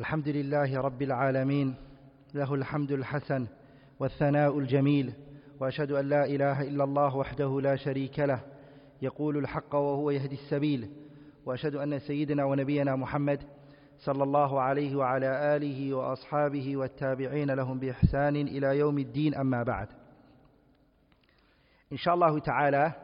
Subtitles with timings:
[0.00, 1.74] الحمد لله رب العالمين
[2.34, 3.46] له الحمد الحسن
[3.98, 5.12] والثناء الجميل
[5.60, 8.40] وأشهد أن لا إله إلا الله وحده لا شريك له
[9.02, 10.90] يقول الحق وهو يهدي السبيل
[11.46, 13.42] وأشهد أن سيدنا ونبينا محمد
[13.98, 19.88] صلى الله عليه وعلى آله وأصحابه والتابعين لهم بإحسان إلى يوم الدين أما بعد.
[21.90, 22.96] inshallah ta'ala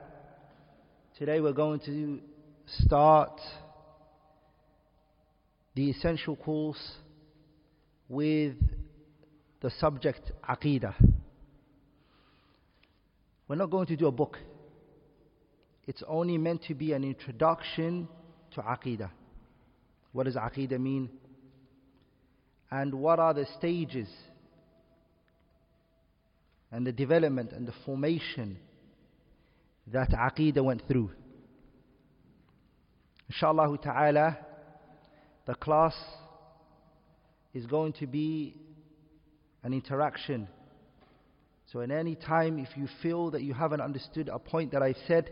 [1.18, 2.20] today we're going to
[2.84, 3.40] start
[5.76, 6.80] the essential course
[8.08, 8.54] with
[9.60, 10.94] the subject Aqidah.
[13.46, 14.38] We're not going to do a book.
[15.86, 18.08] It's only meant to be an introduction
[18.54, 19.10] to Aqidah.
[20.12, 21.10] What does Aqidah mean?
[22.70, 24.08] And what are the stages
[26.72, 28.58] and the development and the formation
[29.92, 31.10] that Aqidah went through?
[33.28, 34.38] Inshallah ta'ala,
[35.46, 35.94] the class
[37.54, 38.56] is going to be
[39.62, 40.48] an interaction.
[41.72, 44.98] So, at any time, if you feel that you haven't understood a point that I've
[45.08, 45.30] said,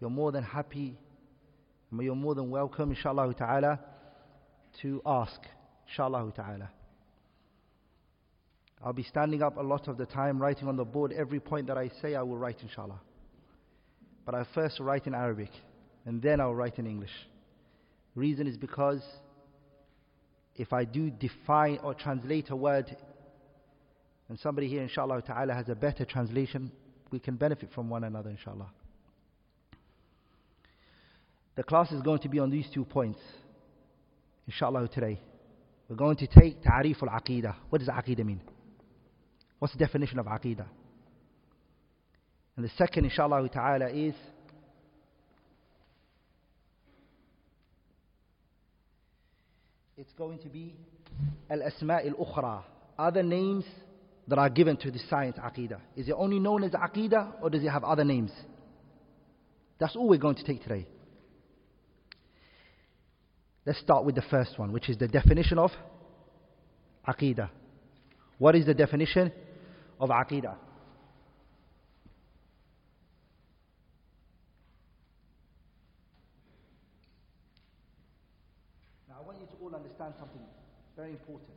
[0.00, 0.98] you're more than happy,
[1.90, 3.80] you're more than welcome, inshallah ta'ala,
[4.82, 5.40] to ask,
[5.88, 6.70] inshallah ta'ala.
[8.84, 11.68] I'll be standing up a lot of the time, writing on the board every point
[11.68, 13.00] that I say, I will write, inshallah.
[14.24, 15.50] But I first write in Arabic,
[16.04, 17.10] and then I'll write in English.
[18.14, 19.02] Reason is because
[20.56, 22.96] if I do define or translate a word,
[24.28, 26.72] and somebody here, inshallah ta'ala, has a better translation,
[27.10, 28.70] we can benefit from one another, inshallah.
[31.54, 33.20] The class is going to be on these two points,
[34.46, 35.20] inshallah, today.
[35.88, 37.54] We're going to take ta'arif al-aqidah.
[37.70, 38.40] What does aqidah mean?
[39.58, 40.66] What's the definition of aqidah?
[42.56, 44.14] And the second, inshallah ta'ala, is
[49.96, 50.74] it's going to be
[51.50, 52.62] al-asma' al-ukhra,
[52.98, 53.64] other names
[54.28, 55.80] that are given to the science aqidah.
[55.96, 58.30] Is it only known as aqidah or does it have other names?
[59.78, 60.86] That's all we're going to take today.
[63.64, 65.70] Let's start with the first one, which is the definition of
[67.08, 67.48] aqidah.
[68.38, 69.32] What is the definition
[69.98, 70.56] of aqidah?
[79.16, 80.42] Now, I want you to all understand something
[80.96, 81.56] very important.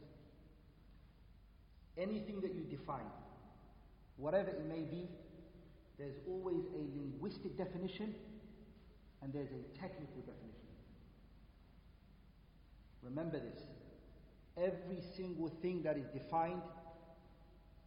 [1.98, 3.12] Anything that you define,
[4.18, 5.10] whatever it may be,
[5.98, 8.16] there's always a linguistic definition
[9.22, 10.70] and there's a technical definition.
[13.04, 13.60] Remember this.
[14.58, 16.62] Every single thing that is defined,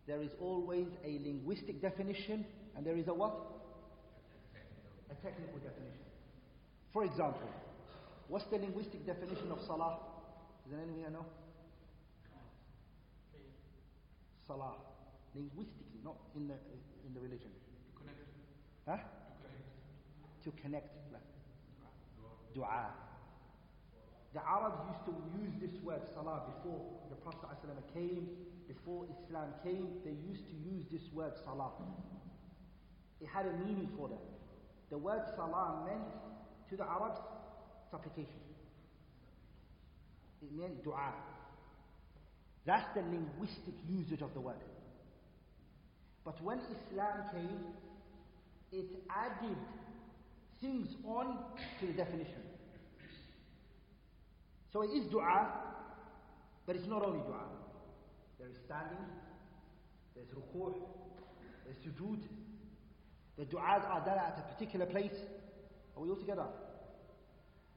[0.06, 2.44] there is always a linguistic definition
[2.76, 3.34] and there is a what?
[5.10, 6.04] A technical definition.
[6.92, 7.48] For example,
[8.28, 9.98] what's the linguistic definition of salah?
[10.64, 11.26] Does anyone here know?
[14.46, 14.74] Salah.
[15.34, 16.54] Linguistically, not in the,
[17.06, 17.50] in the religion.
[17.50, 18.18] To connect.
[18.86, 18.98] Huh?
[20.44, 20.92] To connect.
[20.92, 21.26] To connect.
[22.54, 22.90] Dua.
[24.34, 28.28] The Arabs used to use this word salah before the Prophet ﷺ came,
[28.66, 31.72] before Islam came, they used to use this word salah.
[33.20, 34.18] It had a meaning for them.
[34.90, 36.08] The word salah meant
[36.70, 37.20] to the Arabs
[37.92, 38.42] supplication.
[40.42, 41.12] It meant dua.
[42.66, 44.56] That's the linguistic usage of the word.
[46.24, 47.64] But when Islam came,
[48.72, 49.56] it added
[50.60, 51.38] things on
[51.80, 52.42] to the definition.
[54.72, 55.52] So it is dua,
[56.66, 57.44] but it's not only dua.
[58.38, 59.04] There is standing,
[60.14, 60.74] there's ruku',
[61.64, 62.22] there's sujood.
[63.38, 65.14] The du'as are done at a particular place.
[65.96, 66.46] Are we all together?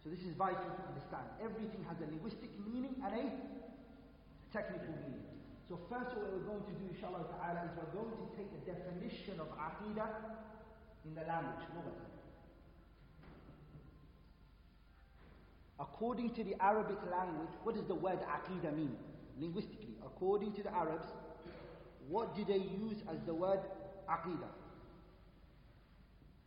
[0.06, 1.26] So this is vital to understand.
[1.42, 3.26] Everything has a linguistic meaning and a
[4.54, 5.26] technical meaning.
[5.68, 8.54] So first of what we're going to do, inshallah ta'ala, is we're going to take
[8.54, 10.06] the definition of aqidah
[11.10, 11.66] in the language.
[15.80, 18.96] According to the Arabic language, what does the word aqidah mean?
[19.42, 21.08] Linguistically, according to the Arabs,
[22.08, 23.62] what do they use as the word
[24.08, 24.54] aqidah?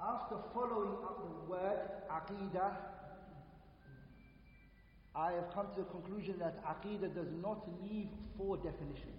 [0.00, 2.97] After following up the word aqidah,
[5.18, 8.06] I have come to the conclusion that aqidah does not leave
[8.38, 9.18] four definitions.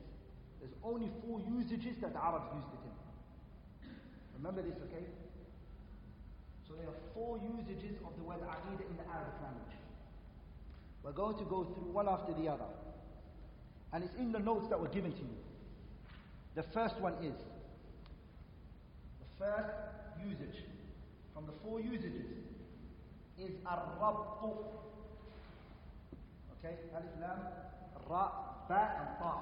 [0.62, 2.96] There's only four usages that the Arabs used it in.
[4.40, 5.04] Remember this, okay?
[6.66, 9.76] So there are four usages of the word aqidah in the Arabic language.
[11.04, 12.72] We're going to go through one after the other.
[13.92, 15.38] And it's in the notes that were given to you.
[16.56, 17.36] The first one is
[19.20, 19.76] the first
[20.26, 20.64] usage
[21.34, 22.32] from the four usages
[23.38, 24.56] is ar-rabtu.
[26.60, 27.40] Okay, alif lam,
[28.10, 28.32] ra,
[28.68, 29.34] ba, and ta.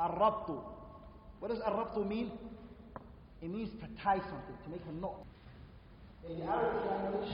[0.00, 0.56] Ar-rabtu.
[1.38, 2.30] What does ar-rabtu mean?
[3.42, 5.26] It means to tie something, to make a knot.
[6.26, 7.28] In the Arabic language,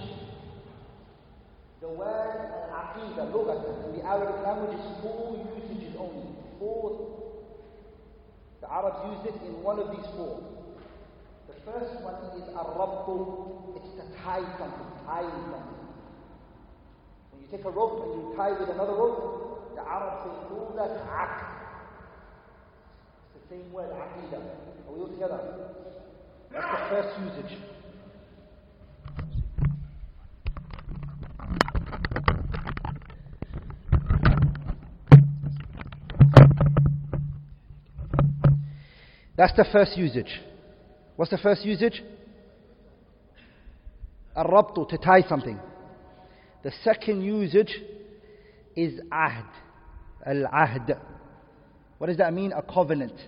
[1.81, 6.35] the word al-aqidah, lugatan, in the Arabic language is four usages only.
[6.59, 7.15] Four.
[8.61, 10.43] The Arabs use it in one of these four.
[11.47, 13.77] The first one is ar-rabtu.
[13.77, 15.80] It's to tie something, tying something.
[17.51, 20.31] Take a rope and you tie with another rope, the Arabs say,
[20.77, 21.45] that aqd.
[23.35, 24.41] It's the same word, aqidah.
[24.89, 25.41] Are we all together?
[26.53, 27.59] That's the first usage.
[39.37, 40.41] That's the first usage.
[41.17, 42.03] What's the first usage?
[44.37, 45.59] Ar-rabtu, to tie something.
[46.64, 47.74] The second usage
[48.76, 49.46] is ahd.
[50.26, 51.00] Al-ahd.
[51.98, 52.52] What does that mean?
[52.52, 53.20] A covenant.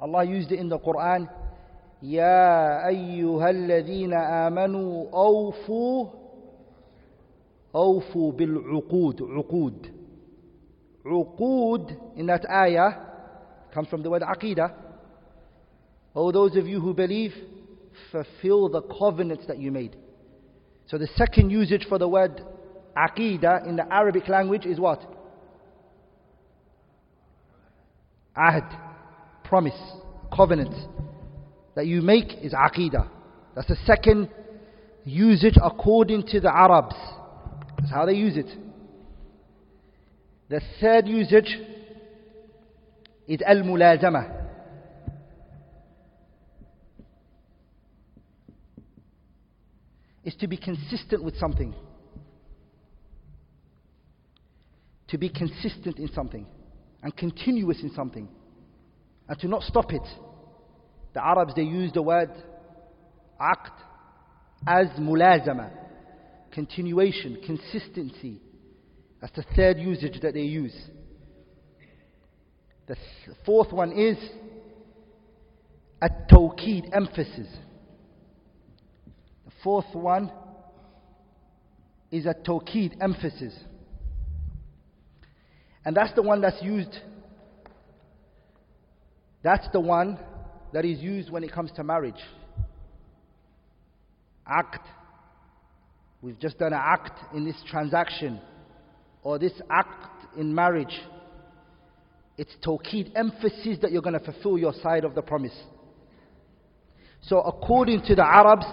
[0.00, 1.28] Allah used it in the Quran.
[2.02, 6.06] يا أيها الذين آمنوا أوفوا
[7.74, 9.92] أوفوا بالعقود عقود
[11.06, 12.90] عقود in that ayah
[13.74, 14.72] comes from the word aqidah.
[16.14, 17.32] Oh, those of you who believe,
[18.10, 19.96] fulfill the covenants that you made.
[20.93, 22.39] so the second usage for the word
[22.95, 25.01] aqidah in the Arabic language is what?
[28.37, 28.79] Ahd,
[29.43, 29.73] promise,
[30.31, 30.75] covenant
[31.73, 33.09] that you make is aqidah.
[33.55, 34.29] That's the second
[35.03, 36.95] usage according to the Arabs.
[37.79, 38.55] That's how they use it.
[40.49, 41.57] The third usage
[43.27, 44.42] is al-mulazama.
[50.23, 51.73] Is to be consistent with something.
[55.09, 56.45] To be consistent in something
[57.03, 58.27] and continuous in something
[59.27, 60.07] and to not stop it.
[61.13, 62.29] The Arabs they use the word
[63.39, 63.71] aqd
[64.65, 65.69] as mulazama,
[66.51, 68.39] continuation, consistency.
[69.19, 70.75] That's the third usage that they use.
[72.87, 72.95] The
[73.45, 74.17] fourth one is
[76.01, 77.47] at tawqid, emphasis.
[79.63, 80.31] Fourth one
[82.11, 83.53] is a tawqid, emphasis.
[85.85, 86.95] And that's the one that's used.
[89.41, 90.19] That's the one
[90.73, 92.21] that is used when it comes to marriage.
[94.45, 94.85] Act.
[96.21, 98.39] We've just done an act in this transaction,
[99.23, 101.01] or this act in marriage.
[102.37, 105.57] It's tawqid, emphasis that you're going to fulfill your side of the promise.
[107.23, 108.65] So, according to the Arabs,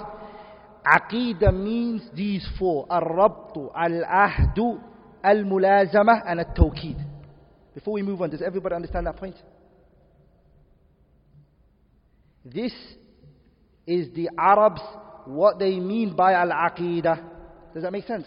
[0.86, 4.80] aqidah means these four al-rabtu, al-ahdu,
[5.22, 7.04] al-mulazama, and al-tawqid.
[7.74, 9.36] Before we move on, does everybody understand that point?
[12.44, 12.72] This
[13.86, 14.80] is the Arabs,
[15.26, 17.22] what they mean by al aqidah.
[17.74, 18.26] Does that make sense?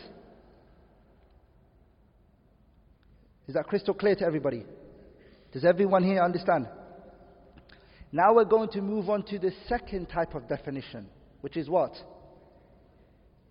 [3.48, 4.66] Is that crystal clear to everybody?
[5.52, 6.68] Does everyone here understand?
[8.12, 11.08] Now we're going to move on to the second type of definition,
[11.42, 11.94] which is what?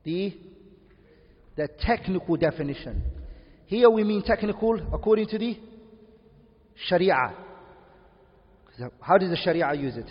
[0.05, 0.37] The,
[1.57, 3.03] the technical definition.
[3.67, 5.57] Here we mean technical according to the
[6.89, 7.35] Sharia.
[9.01, 10.11] How does the Sharia use it?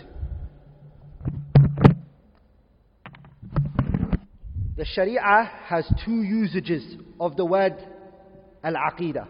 [4.76, 7.74] The Sharia has two usages of the word
[8.64, 9.28] al aqidah.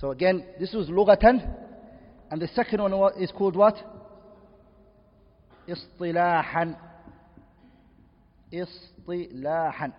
[0.00, 1.48] So again, this was lughatan,
[2.30, 3.76] and the second one is called what?
[5.68, 6.76] Istilahan.
[8.52, 9.92] Istilahan.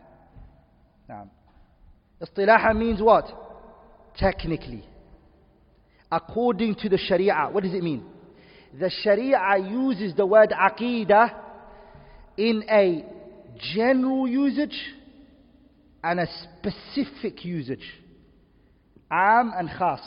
[1.09, 1.29] Naam.
[2.21, 3.25] Istilahan means what?
[4.15, 4.85] Technically.
[6.11, 7.49] According to the Sharia.
[7.51, 8.05] What does it mean?
[8.79, 11.33] The Sharia uses the word aqidah
[12.37, 13.05] in a
[13.73, 14.77] general usage
[16.03, 17.83] and a specific usage.
[19.09, 20.01] Am and khas.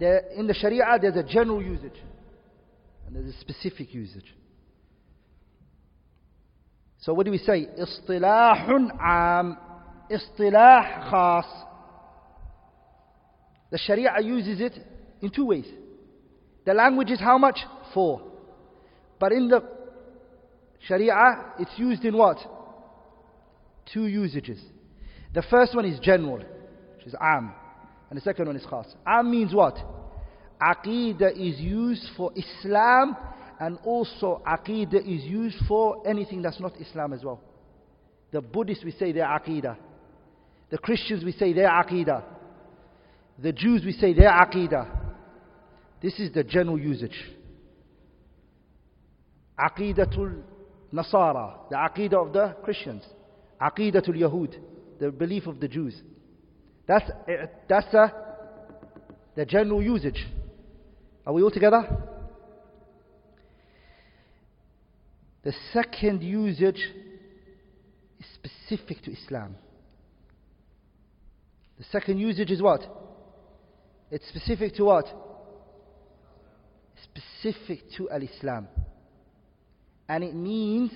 [0.00, 2.00] There, in the Sharia, there's a general usage
[3.06, 4.34] and there's a specific usage.
[7.04, 7.68] So what do we say?
[7.78, 9.58] Istilahun am,
[10.10, 11.44] istilah khas.
[13.70, 14.72] The Sharia uses it
[15.20, 15.66] in two ways.
[16.64, 17.58] The language is how much?
[17.92, 18.22] Four.
[19.20, 19.62] But in the
[20.88, 22.38] Sharia, it's used in what?
[23.92, 24.60] Two usages.
[25.34, 27.52] The first one is general, which is am,
[28.08, 28.86] and the second one is khas.
[29.06, 29.76] Am means what?
[30.58, 33.14] Aqidah is used for Islam,
[33.60, 37.40] and also Aqidah is used for anything that's not Islam as well.
[38.32, 39.76] The Buddhists, we say they're Aqidah.
[40.74, 42.22] The Christians, we say their aqidah.
[43.38, 44.88] The Jews, we say their aqidah.
[46.02, 47.16] This is the general usage.
[49.56, 50.42] Aqidatul
[50.92, 53.04] Nasara, the aqidah of the Christians.
[53.60, 54.56] Aqidatul Yahud,
[54.98, 55.94] the belief of the Jews.
[56.88, 58.12] That's, eh, that's the,
[59.36, 60.26] the general usage.
[61.24, 61.86] Are we all together?
[65.44, 66.80] The second usage
[68.18, 69.56] is specific to Islam.
[71.78, 72.80] The second usage is what?
[74.10, 75.06] It's specific to what?
[77.02, 78.68] Specific to Al Islam.
[80.08, 80.90] And it means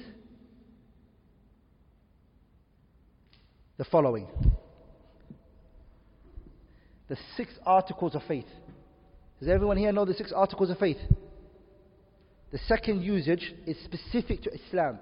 [3.76, 4.26] the following
[7.08, 8.44] the six articles of faith.
[9.40, 10.98] Does everyone here know the six articles of faith?
[12.51, 14.99] The second usage is specific to Islam.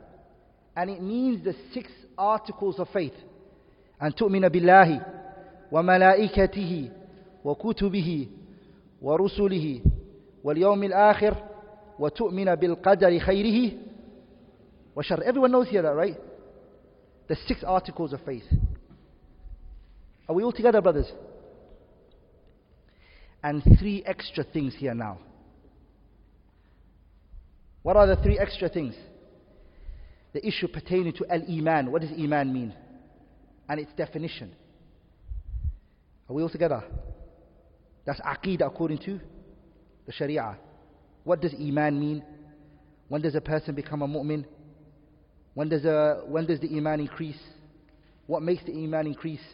[0.76, 3.14] And it means the six articles of faith.
[4.02, 5.06] أن تؤمن بالله
[5.72, 6.92] وملائكته
[7.44, 8.28] وكتبه
[9.02, 9.82] ورسله
[10.44, 11.36] واليوم الآخر
[12.00, 13.72] وتؤمن بالقدر خيره
[14.96, 15.24] وشر.
[15.24, 16.18] Everyone knows here that, right?
[17.28, 18.44] The six articles of faith.
[20.28, 21.12] Are we all together, brothers?
[23.44, 25.18] And three extra things here now.
[27.87, 28.97] What are the three extra things?
[30.33, 31.93] The issue pertaining to Al Iman.
[31.93, 32.75] What does Iman mean?
[33.69, 34.51] And its definition.
[36.29, 36.83] Are we all together?
[38.05, 39.21] That's Aqidah according to
[40.05, 40.59] the Sharia.
[41.23, 42.25] What does Iman mean?
[43.07, 44.47] When does a person become a mu'min?
[45.55, 47.39] When does, a, when does the Iman increase?
[48.27, 49.47] What makes the Iman increase?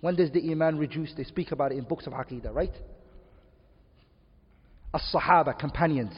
[0.00, 1.12] When does the Iman reduce?
[1.16, 2.70] They speak about it in books of Aqidah, right?
[4.94, 6.14] As Sahaba, companions,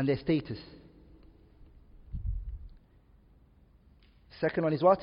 [0.00, 0.58] and their status.
[4.40, 4.98] Second one is what?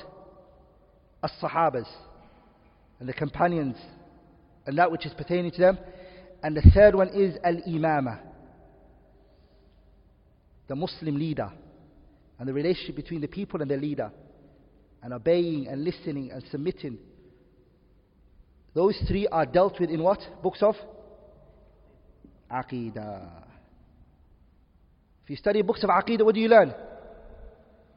[1.22, 1.86] As Sahabas,
[2.98, 3.76] and the companions,
[4.66, 5.78] and that which is pertaining to them.
[6.42, 8.18] And the third one is Al Imama,
[10.66, 11.52] the Muslim leader,
[12.40, 14.10] and the relationship between the people and their leader,
[15.04, 16.98] and obeying and listening and submitting.
[18.74, 20.18] Those three are dealt with in what?
[20.42, 20.74] Books of
[22.50, 23.44] Aqidah.
[25.28, 26.70] If you study books of Aqidah, what do you learn?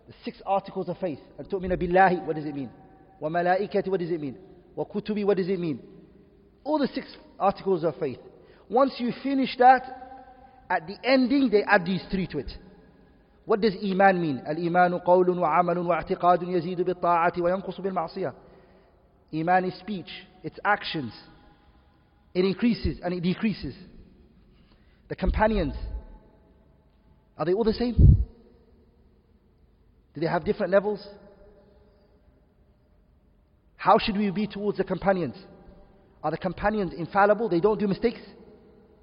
[0.05, 1.19] The six articles of faith.
[1.39, 2.69] And tu'mina billahi, what does it mean?
[3.21, 4.35] Wa malaikati, what does it mean?
[4.75, 5.79] Wa kutubi, what does it mean?
[6.65, 7.07] All the six
[7.39, 8.17] articles of faith.
[8.69, 12.51] Once you finish that, at the ending they add these three to it.
[13.45, 14.41] What does Iman mean?
[14.45, 18.33] Al-Imanu qawlun wa amalun wa i'tiqadun yazidu bil ta'ati wa yanqusu bil ma'siyah.
[19.33, 20.09] Iman is speech,
[20.43, 21.13] it's actions.
[22.33, 23.73] It increases and it decreases.
[25.07, 25.75] The companions,
[27.41, 27.95] are they all the same?
[30.13, 31.03] Do they have different levels?
[33.77, 35.33] How should we be towards the companions?
[36.24, 37.50] Are the companions infallible?
[37.50, 38.19] They don't do mistakes?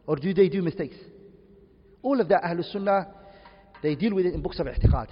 [0.07, 0.95] Or do they do mistakes?
[2.01, 3.09] All of that, Ahlul Sunnah,
[3.83, 5.09] they deal with it in books of i'tiqad.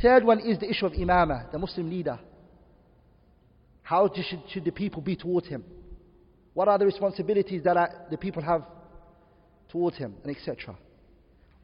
[0.00, 2.18] Third one is the issue of imamah, the Muslim leader.
[3.82, 5.64] How should, should the people be towards him?
[6.54, 8.62] What are the responsibilities that the people have
[9.68, 10.78] towards him, and etc.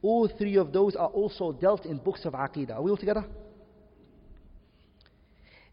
[0.02, 2.76] All three of those are also dealt in books of Aqidah.
[2.76, 3.24] Are we all together?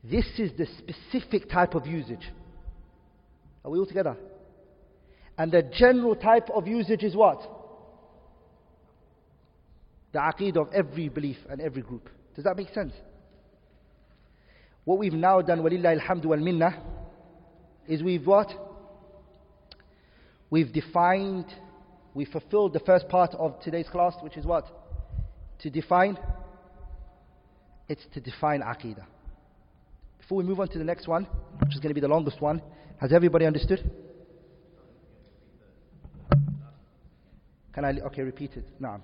[0.03, 2.27] This is the specific type of usage.
[3.63, 4.15] Are we all together?
[5.37, 7.39] And the general type of usage is what?
[10.11, 12.09] The Aqidah of every belief and every group.
[12.35, 12.93] Does that make sense?
[14.85, 16.81] What we've now done, walillah alhamdu wal minna,
[17.87, 18.49] is we've what?
[20.49, 21.45] We've defined
[22.15, 24.65] we fulfilled the first part of today's class, which is what?
[25.59, 26.17] To define.
[27.89, 29.05] It's to define Aqidah.
[30.19, 31.27] Before we move on to the next one,
[31.59, 32.61] which is going to be the longest one,
[32.99, 33.91] has everybody understood?
[37.73, 38.65] Can I, okay, repeat it.
[38.79, 39.01] Now.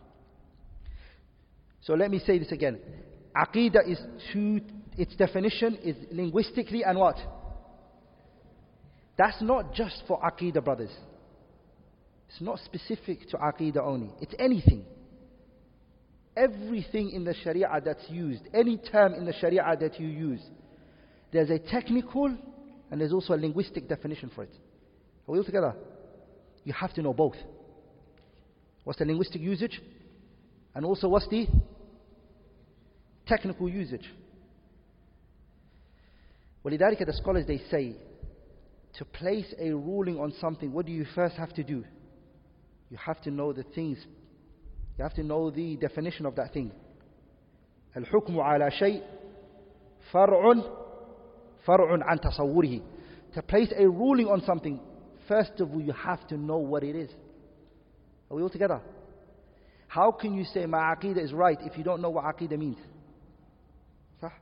[1.82, 2.80] So let me say this again.
[3.36, 4.00] Aqidah is
[4.32, 4.62] two,
[4.98, 7.18] its definition is linguistically and what?
[9.18, 10.92] That's not just for Aqidah, brothers.
[12.31, 14.85] It's not specific to Aqidah only, it's anything.
[16.37, 20.43] Everything in the Sharia that's used, any term in the Sharia that you use,
[21.33, 22.37] there's a technical
[22.91, 24.51] and there's also a linguistic definition for it.
[25.27, 25.75] Are we all together?
[26.65, 27.37] You have to know both.
[28.85, 29.81] What's the linguistic usage?
[30.75, 31.47] And also what's the
[33.27, 34.09] technical usage?
[36.65, 37.95] ولذلك the scholars they say
[38.99, 41.85] to place a ruling on something what do you first have to do
[42.91, 43.99] you have to know the things.
[44.97, 46.73] You have to know the definition of that thing.
[47.97, 49.03] الحكم على شيء
[50.13, 50.55] فرع
[51.65, 52.81] فرع عن تصوره.
[53.35, 54.81] To place a ruling on something,
[55.29, 57.11] first of all, you have to know what it is.
[58.31, 58.81] Are we all together?
[59.89, 62.79] How can you say my aqidah is right if you don't know what aqidah means?
[64.23, 64.33] صح?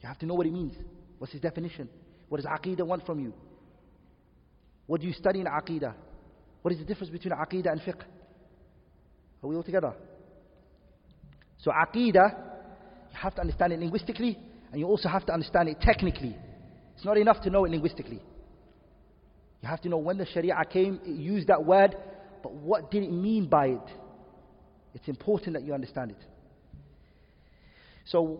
[0.00, 0.74] You have to know what it means.
[1.18, 1.88] What's its definition?
[2.28, 3.32] What does aqidah want from you?
[4.86, 5.94] What do you study in aqidah?
[6.65, 8.01] What is the difference between aqidah and fiqh?
[9.43, 9.93] Are we all together?
[11.59, 14.35] So aqidah, you have to understand it linguistically
[14.71, 16.35] and you also have to understand it technically.
[16.95, 18.19] It's not enough to know it linguistically.
[19.61, 21.95] You have to know when the Sharia came, it used that word,
[22.41, 23.87] but what did it mean by it?
[24.95, 26.25] It's important that you understand it.
[28.05, 28.39] So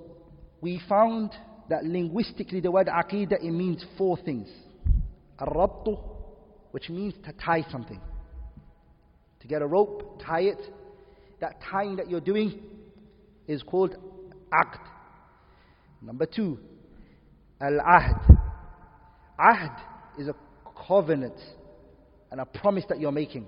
[0.62, 1.30] we found
[1.70, 4.50] that linguistically the word aqidah it means four things.
[5.38, 6.00] Ar-rabtu,
[6.72, 8.02] which means to tie something.
[9.46, 10.74] To get a rope, tie it.
[11.40, 12.64] That tying that you're doing
[13.48, 13.96] is called
[14.52, 14.80] aqd.
[16.02, 16.58] Number two,
[17.62, 18.40] al-ahd.
[19.40, 19.80] Ahd
[20.18, 20.36] is a
[20.88, 21.40] covenant
[22.32, 23.46] and a promise that you're making.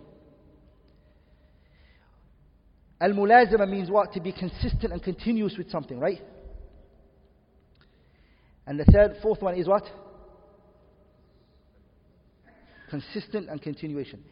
[3.01, 4.13] Al mulazama means what?
[4.13, 6.21] To be consistent and continuous with something, right?
[8.67, 9.85] And the third, fourth one is what?
[12.91, 14.23] Consistent and continuation.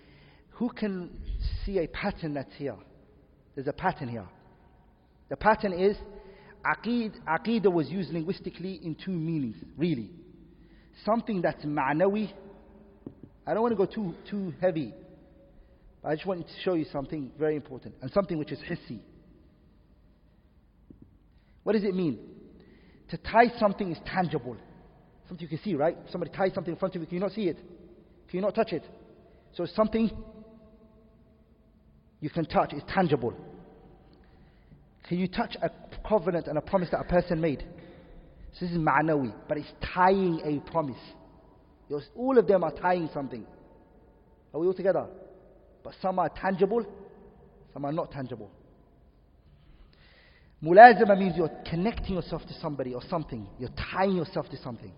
[0.56, 1.10] Who can
[1.66, 2.76] see a pattern that's here?
[3.56, 4.28] There's a pattern here.
[5.30, 5.98] The pattern is
[6.66, 10.12] aqid, aqidah was used linguistically in two meanings, really.
[11.06, 12.32] Something that's ma'nawi.
[13.48, 14.94] I don't want to go too, too heavy
[16.06, 19.00] I just want to show you something very important and something which is hissi.
[21.64, 22.20] What does it mean?
[23.10, 24.56] To tie something is tangible.
[25.28, 25.98] Something you can see, right?
[26.12, 27.58] Somebody ties something in front of you, can you not see it?
[27.58, 28.84] Can you not touch it?
[29.54, 30.12] So something
[32.20, 33.34] you can touch it's tangible.
[35.08, 35.70] Can you touch a
[36.08, 37.64] covenant and a promise that a person made?
[38.54, 40.98] So this is ma'nawi, but it's tying a promise.
[42.16, 43.46] All of them are tying something.
[44.54, 45.06] Are we all together?
[45.84, 46.86] But some are tangible,
[47.74, 48.50] some are not tangible.
[50.64, 53.46] Mulazama means you're connecting yourself to somebody or something.
[53.60, 54.92] You're tying yourself to something.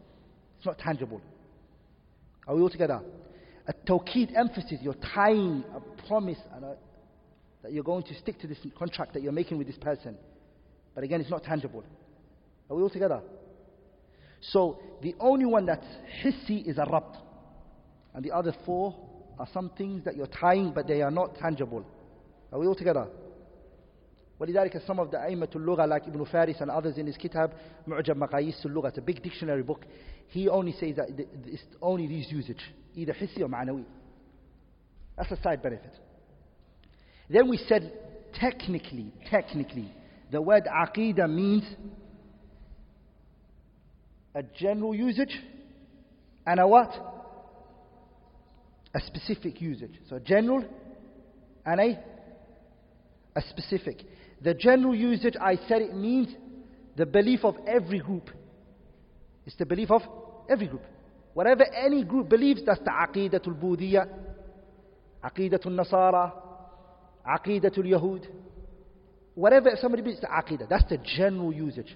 [0.58, 1.22] It's not tangible.
[2.48, 3.02] Are we all together?
[3.68, 6.78] A tawqid emphasis, you're tying a promise and a,
[7.63, 10.17] that you're going to stick to this contract that you're making with this person.
[10.95, 11.85] But again, it's not tangible.
[12.69, 13.21] Are we all together?
[14.41, 15.87] So the only one that's
[16.25, 17.17] hissi is a rabt.
[18.15, 18.95] And the other four
[19.39, 21.85] are some things that you're tying but they are not tangible.
[22.53, 23.07] Are we all together?
[24.41, 27.53] ولذلك some of the أئمة اللغة like Ibn Faris and others in his kitab
[27.87, 29.87] معجم مقاييس اللغة it's a big dictionary book
[30.29, 31.09] he only says that
[31.47, 33.85] it's only these usage either حسي or معنوي
[35.17, 35.93] that's a side benefit
[37.30, 37.92] then we said
[38.34, 39.92] technically technically
[40.32, 41.64] the word aqidah means
[44.36, 45.36] a general usage
[46.46, 46.92] and a what
[48.98, 49.94] a specific usage.
[50.10, 50.66] So general
[51.66, 52.00] and a,
[53.36, 54.02] a specific.
[54.42, 56.30] The general usage, I said it means
[56.96, 58.30] the belief of every group.
[59.46, 60.02] It's the belief of
[60.50, 60.84] every group.
[61.34, 64.08] Whatever any group believes, that's the Aqidatul Budiyya,
[65.24, 66.34] Aqidatul Nasara,
[67.28, 68.26] Aqidatul Yahud.
[69.36, 71.96] Whatever somebody means to Aqidah, that's the general usage.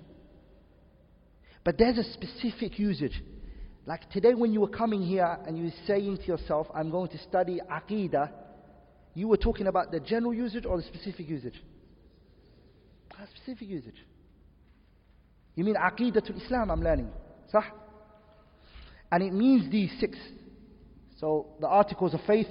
[1.63, 3.23] But there's a specific usage.
[3.85, 7.09] Like today, when you were coming here and you were saying to yourself, I'm going
[7.09, 8.29] to study Aqidah,
[9.15, 11.61] you were talking about the general usage or the specific usage?
[13.19, 14.05] A specific usage.
[15.55, 17.09] You mean Aqidatul Islam, I'm learning.
[17.51, 17.63] Sah?
[19.11, 20.17] And it means these six.
[21.19, 22.47] So the articles of faith,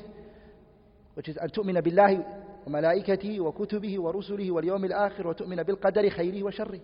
[1.15, 2.25] which is Antu'mina Billahi
[2.68, 6.80] وملائكته وكتبه ورسله واليوم الآخر وتؤمن بالقدر خيره وشره.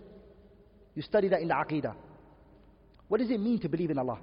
[0.94, 1.94] You study that in the Aqidah.
[3.08, 4.18] What does it mean to believe in Allah?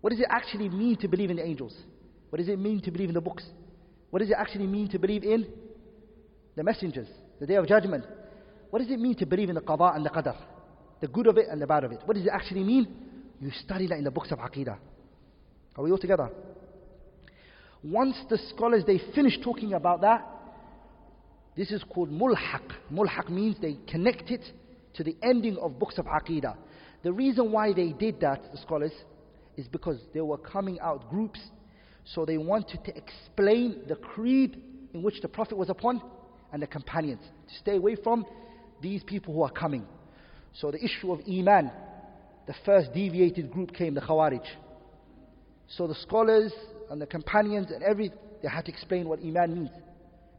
[0.00, 1.74] What does it actually mean to believe in the angels?
[2.30, 3.44] What does it mean to believe in the books?
[4.10, 5.46] What does it actually mean to believe in
[6.56, 7.08] the messengers,
[7.40, 8.04] the day of judgment?
[8.70, 10.36] What does it mean to believe in the qada and the qadar?
[11.00, 12.00] The good of it and the bad of it.
[12.04, 12.86] What does it actually mean?
[13.40, 14.76] You study that in the books of Aqidah.
[15.76, 16.30] Are we all together?
[17.83, 20.25] Once the scholars they finish talking about that,
[21.55, 22.61] this is called mulhaq.
[22.91, 24.43] Mulhaq means they connect it
[24.93, 26.55] to the ending of books of Aqidah.
[27.03, 28.91] The reason why they did that, the scholars,
[29.55, 31.39] is because there were coming out groups,
[32.05, 34.61] so they wanted to explain the creed
[34.93, 36.01] in which the Prophet was upon
[36.51, 38.25] and the companions, to stay away from
[38.81, 39.85] these people who are coming.
[40.53, 41.71] So the issue of Iman,
[42.47, 44.45] the first deviated group came, the Khawarij.
[45.67, 46.51] So the scholars
[46.89, 49.69] and the companions and every, they had to explain what Iman means.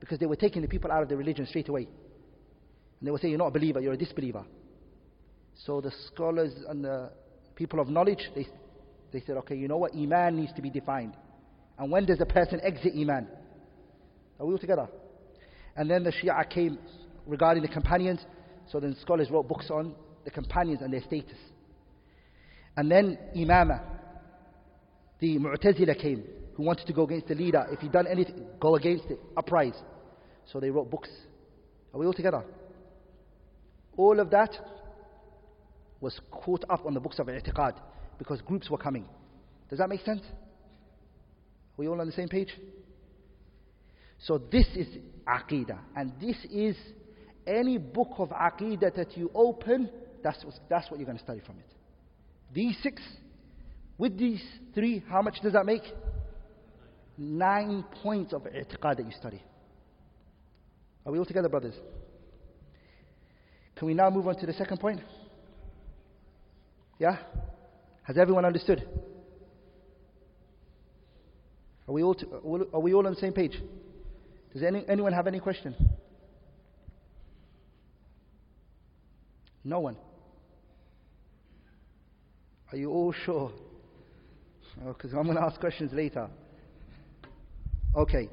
[0.00, 1.82] Because they were taking the people out of their religion straight away.
[1.82, 4.44] And they would say, you're not a believer, you're a disbeliever.
[5.66, 7.10] So the scholars and the
[7.54, 8.46] people of knowledge, they,
[9.12, 9.94] they said, okay, you know what?
[9.94, 11.14] Iman needs to be defined.
[11.78, 13.28] And when does a person exit Iman?
[14.38, 14.88] Are we all together?
[15.76, 16.78] And then the Shia came
[17.26, 18.20] regarding the companions.
[18.72, 21.38] So then scholars wrote books on the companions and their status.
[22.76, 23.82] And then Imama,
[25.18, 26.24] the Mu'tazila came,
[26.64, 27.66] wanted to go against the leader.
[27.70, 29.74] If he done anything, go against it, uprise.
[30.52, 31.08] So they wrote books.
[31.92, 32.44] Are we all together?
[33.96, 34.50] All of that
[36.00, 37.74] was caught up on the books of i'tiqad
[38.18, 39.06] because groups were coming.
[39.68, 40.22] Does that make sense?
[40.22, 42.48] Are we all on the same page?
[44.22, 44.86] So this is
[45.26, 45.78] Aqidah.
[45.96, 46.76] And this is
[47.46, 49.90] any book of Aqidah that you open,
[50.22, 51.66] that's what, that's what you're going to study from it.
[52.52, 53.02] These six,
[53.96, 54.42] with these
[54.74, 55.82] three, how much does that make?
[57.22, 59.42] Nine points of i'tiqad that you study.
[61.04, 61.74] Are we all together, brothers?
[63.76, 65.00] Can we now move on to the second point?
[66.98, 67.18] Yeah?
[68.04, 68.88] Has everyone understood?
[71.86, 73.60] Are we all, to, are we all on the same page?
[74.54, 75.74] Does any, anyone have any question?
[79.62, 79.96] No one.
[82.72, 83.52] Are you all sure?
[84.86, 86.30] Because oh, I'm going to ask questions later.
[87.94, 88.28] Okay.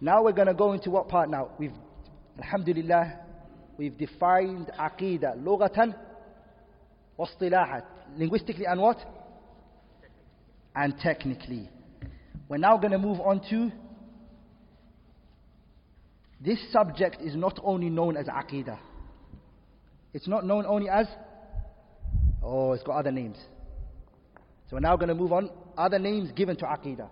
[0.00, 1.50] Now we're going to go into what part now?
[1.58, 1.72] We've,
[2.38, 3.20] alhamdulillah,
[3.78, 5.94] we've defined aqidah, lughatan,
[7.18, 7.84] wastilahat,
[8.16, 8.98] linguistically and what?
[10.74, 11.70] And technically.
[12.48, 13.70] We're now going to move on to
[16.40, 18.78] this subject is not only known as aqidah.
[20.12, 21.06] It's not known only as,
[22.42, 23.38] oh, it's got other names.
[24.68, 25.50] So we're now going to move on.
[25.76, 27.08] Other names given to aqidah.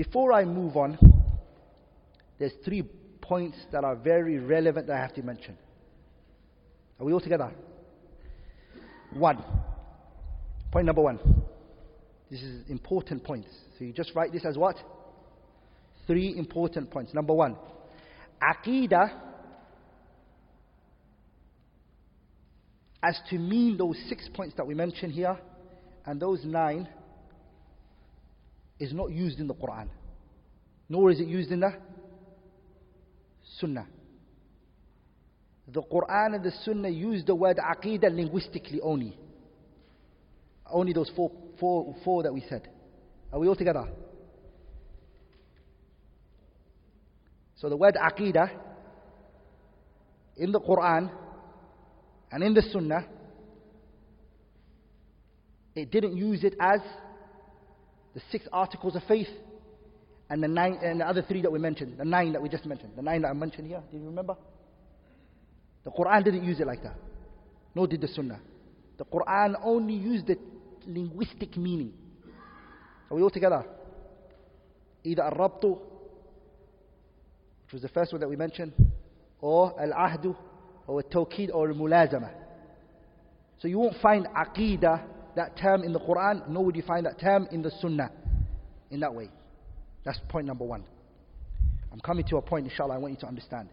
[0.00, 0.96] Before I move on,
[2.38, 2.84] there's three
[3.20, 5.58] points that are very relevant that I have to mention.
[6.98, 7.52] Are we all together?
[9.12, 9.44] One.
[10.72, 11.18] Point number one.
[12.30, 13.48] This is important points.
[13.78, 14.76] So you just write this as what?
[16.06, 17.12] Three important points.
[17.12, 17.58] Number one.
[18.42, 19.12] Aqidah
[23.02, 25.36] as to mean those six points that we mentioned here
[26.06, 26.88] and those nine
[28.80, 29.88] is not used in the Quran,
[30.88, 31.72] nor is it used in the
[33.60, 33.86] Sunnah.
[35.68, 39.16] The Quran and the Sunnah use the word aqidah linguistically only.
[40.68, 42.68] Only those four, four, four that we said.
[43.32, 43.86] Are we all together?
[47.56, 48.50] So the word aqidah
[50.38, 51.10] in the Quran
[52.32, 53.04] and in the Sunnah,
[55.74, 56.80] it didn't use it as
[58.14, 59.28] the six articles of faith
[60.28, 62.66] and the nine and the other three that we mentioned, the nine that we just
[62.66, 63.82] mentioned, the nine that I mentioned here.
[63.90, 64.36] Do you remember?
[65.84, 66.96] The Quran didn't use it like that.
[67.74, 68.40] Nor did the Sunnah.
[68.98, 70.36] The Quran only used the
[70.86, 71.92] linguistic meaning.
[73.10, 73.64] Are we all together?
[75.02, 75.78] Either al-rabtu,
[77.64, 78.72] which was the first one that we mentioned,
[79.40, 80.36] or al-ahdu,
[80.86, 82.30] or tawqid or mulazama.
[83.60, 85.02] So you won't find aqidah,
[85.36, 88.10] that term in the Quran, nor would you find that term in the Sunnah
[88.90, 89.28] in that way.
[90.04, 90.84] That's point number one.
[91.92, 93.68] I'm coming to a point, inshallah, I want you to understand.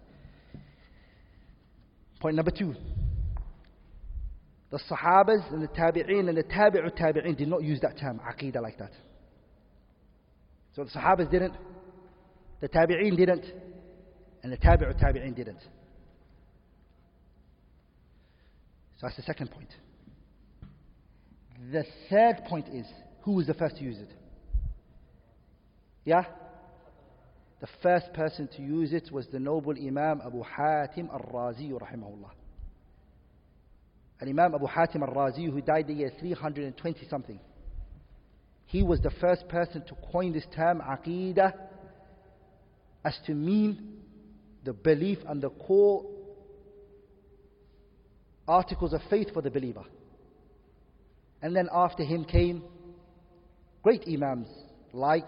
[2.19, 2.75] Point number two.
[4.69, 8.61] The Sahabas and the Tabi'een and the Tabi'ut Tabi'een did not use that term, aqidah,
[8.61, 8.91] like that.
[10.75, 11.53] So the Sahabas didn't,
[12.59, 13.45] the Tabi'een didn't,
[14.43, 15.61] and the Tabi'ut Tabi'een didn't.
[18.97, 19.69] So that's the second point.
[21.71, 22.85] The third point is
[23.21, 24.09] who was the first to use it?
[26.05, 26.23] Yeah?
[27.59, 32.29] The first person to use it was the noble Imam Abu Hatim al-Razi rahimahullah.
[34.21, 37.39] Imam Abu Hatim al-Razi who died the year 320 something.
[38.65, 41.53] He was the first person to coin this term aqidah
[43.03, 44.01] as to mean
[44.63, 46.05] the belief and the core
[48.47, 49.83] articles of faith for the believer.
[51.41, 52.63] And then after him came
[53.83, 54.47] great Imams
[54.93, 55.27] like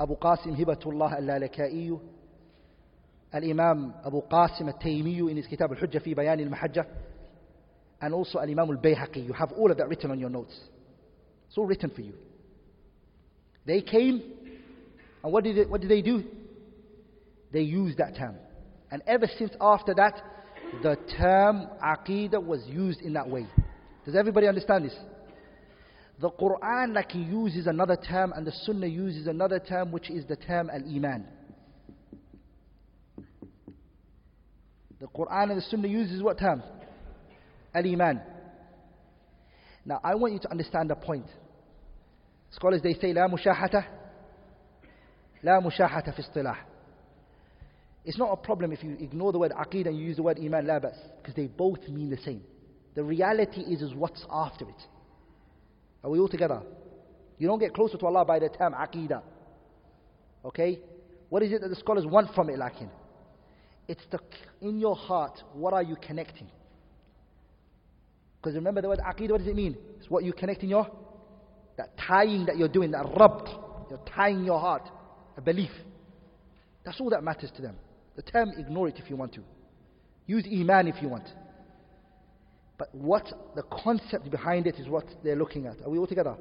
[0.00, 2.00] Abu Qasim Hibatullah al-Lalaka'i,
[3.32, 6.86] Al-Imam Abu Qasim al-Taymiyu in his Kitab al-Hujjah fi Bayan al-Mahajjah,
[8.00, 9.26] and also Al-Imam al-Bayhaqi.
[9.26, 10.54] You have all of that written on your notes.
[11.48, 12.14] It's all written for you.
[13.66, 14.22] They came,
[15.22, 16.24] and what did, they, what did they do?
[17.52, 18.36] They used that term.
[18.90, 20.22] And ever since after that,
[20.82, 23.46] the term aqidah was used in that way.
[24.07, 24.95] Does everybody understand this?
[26.19, 30.25] The Quran like he uses another term and the Sunnah uses another term which is
[30.25, 31.25] the term al-Iman.
[34.99, 36.63] The Quran and the Sunnah uses what term?
[37.73, 38.21] Al-Iman.
[39.85, 41.25] Now, I want you to understand the point.
[42.51, 43.85] Scholars, they say, لا مشاحة
[45.43, 46.65] لا مشاحة في اصطلاح
[48.05, 50.37] It's not a problem if you ignore the word aqid and you use the word
[50.37, 52.43] iman, la bas, because they both mean the same.
[52.98, 54.82] The reality is, is what's after it.
[56.02, 56.62] Are we all together?
[57.38, 59.22] You don't get closer to Allah by the term aqidah.
[60.44, 60.80] Okay?
[61.28, 62.90] What is it that the scholars want from it, lakin?
[63.86, 64.18] It's the,
[64.60, 66.48] in your heart, what are you connecting?
[68.42, 69.76] Because remember the word aqidah, what does it mean?
[70.00, 70.90] It's what you connect in your,
[71.76, 73.48] that tying that you're doing, that rabt,
[73.90, 74.90] you're tying your heart,
[75.36, 75.70] a belief.
[76.84, 77.76] That's all that matters to them.
[78.16, 79.42] The term, ignore it if you want to.
[80.26, 81.28] Use iman if you want.
[82.78, 85.82] But what the concept behind it is what they're looking at.
[85.82, 86.36] Are we all together?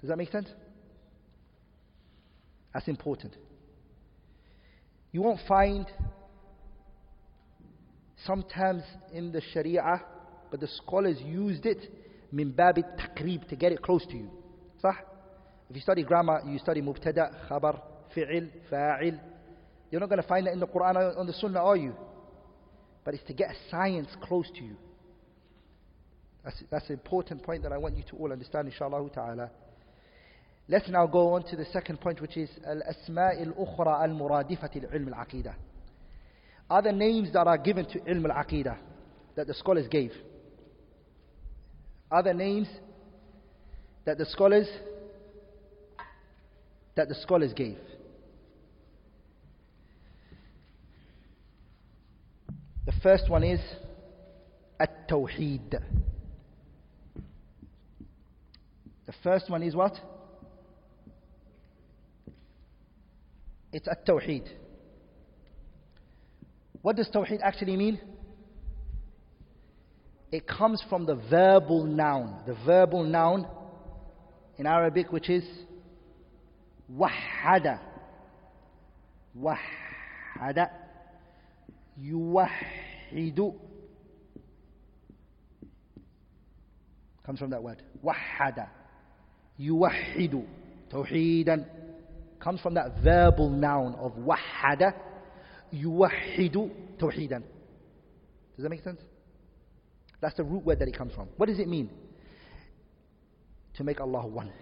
[0.00, 0.48] Does that make sense?
[2.74, 3.34] That's important.
[5.12, 5.86] You won't find
[8.26, 8.82] sometimes
[9.14, 10.02] in the Sharia,
[10.50, 11.78] but the scholars used it
[12.32, 14.28] min takrib to get it close to you.
[14.82, 14.96] صح?
[15.70, 17.80] If you study grammar, you study mubtada, khabar,
[18.14, 19.18] fi'il, fa'il.
[19.90, 21.94] You're not going to find that in the Quran or on the Sunnah, are you?
[23.04, 24.76] But it's to get a science close to you.
[26.46, 29.50] That's, that's an important point that I want you to all understand, inshallah ta'ala.
[30.68, 35.54] Let's now go on to the second point, which is al-asma' al-ukhra al-muradifati al-ilm al-aqidah.
[36.70, 38.76] Other names that are given to ilm al-aqidah
[39.34, 40.12] that the scholars gave.
[42.12, 42.68] Other names
[44.04, 44.68] that the scholars
[46.94, 47.78] that the scholars gave.
[52.86, 53.60] The first one is
[54.78, 55.82] at-tawheed.
[59.06, 59.94] The first one is what?
[63.72, 64.48] It's at tawheed.
[66.82, 68.00] What does tawheed actually mean?
[70.32, 72.42] It comes from the verbal noun.
[72.46, 73.46] The verbal noun
[74.58, 75.44] in Arabic, which is
[76.92, 77.80] wahada.
[79.38, 80.70] Wahada.
[82.00, 83.54] Yuwahidu.
[87.24, 87.82] Comes from that word.
[88.04, 88.68] Wahada.
[89.60, 90.44] Yuwahidu.
[90.92, 91.66] Tawheedan
[92.38, 94.94] comes from that verbal noun of wahada,
[95.74, 97.42] yuwahidu tawheedan.
[98.56, 99.00] Does that make sense?
[100.20, 101.28] That's the root word that it comes from.
[101.36, 101.90] What does it mean?
[103.74, 104.52] To make Allah one.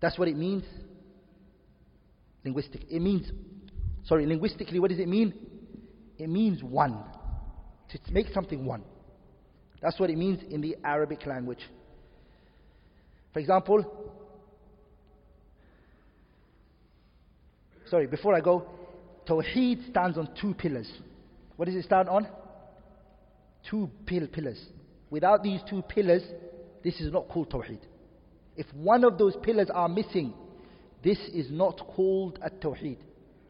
[0.00, 0.64] That's what it means.
[2.44, 2.82] Linguistic.
[2.90, 3.30] It means,
[4.04, 5.34] sorry, linguistically, what does it mean?
[6.18, 7.04] It means one.
[7.90, 8.82] To make something one.
[9.82, 11.60] That's what it means in the Arabic language.
[13.32, 13.84] For example,
[17.88, 18.66] sorry, before I go,
[19.28, 20.90] Tawheed stands on two pillars.
[21.56, 22.26] What does it stand on?
[23.68, 24.60] Two pill pillars.
[25.10, 26.22] Without these two pillars,
[26.82, 27.80] this is not called Tawheed.
[28.56, 30.34] If one of those pillars are missing,
[31.04, 32.98] this is not called a Tawheed.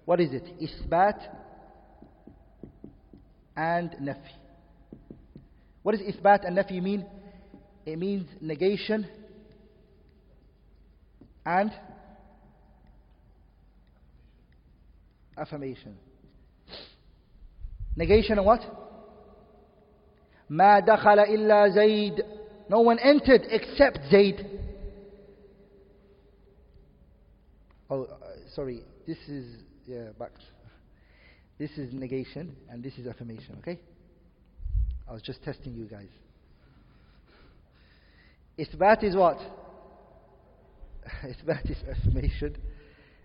[0.04, 0.44] What is it?
[0.60, 1.20] Isbat
[3.56, 4.34] and Nafi.
[5.82, 7.06] What does Isbat and Nafi mean?
[7.86, 9.06] It means negation
[11.49, 11.71] and
[15.37, 15.95] affirmation.
[17.95, 18.61] Negation and what?
[20.49, 22.21] ما دخل إلا زيد.
[22.69, 24.45] No one entered except Zaid.
[27.89, 28.15] Oh, uh,
[28.55, 28.81] sorry.
[29.05, 29.45] This is
[29.85, 30.31] yeah, back.
[31.57, 33.57] This is negation and this is affirmation.
[33.59, 33.79] Okay.
[35.07, 36.09] I was just testing you guys.
[38.57, 39.37] Isbat is what?
[41.24, 42.56] Isbat is affirmation.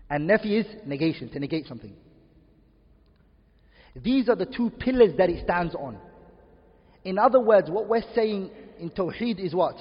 [0.08, 1.94] And nafi is negation, to negate something.
[3.94, 5.98] These are the two pillars that it stands on.
[7.04, 9.76] In other words, what we're saying in Tawheed is what?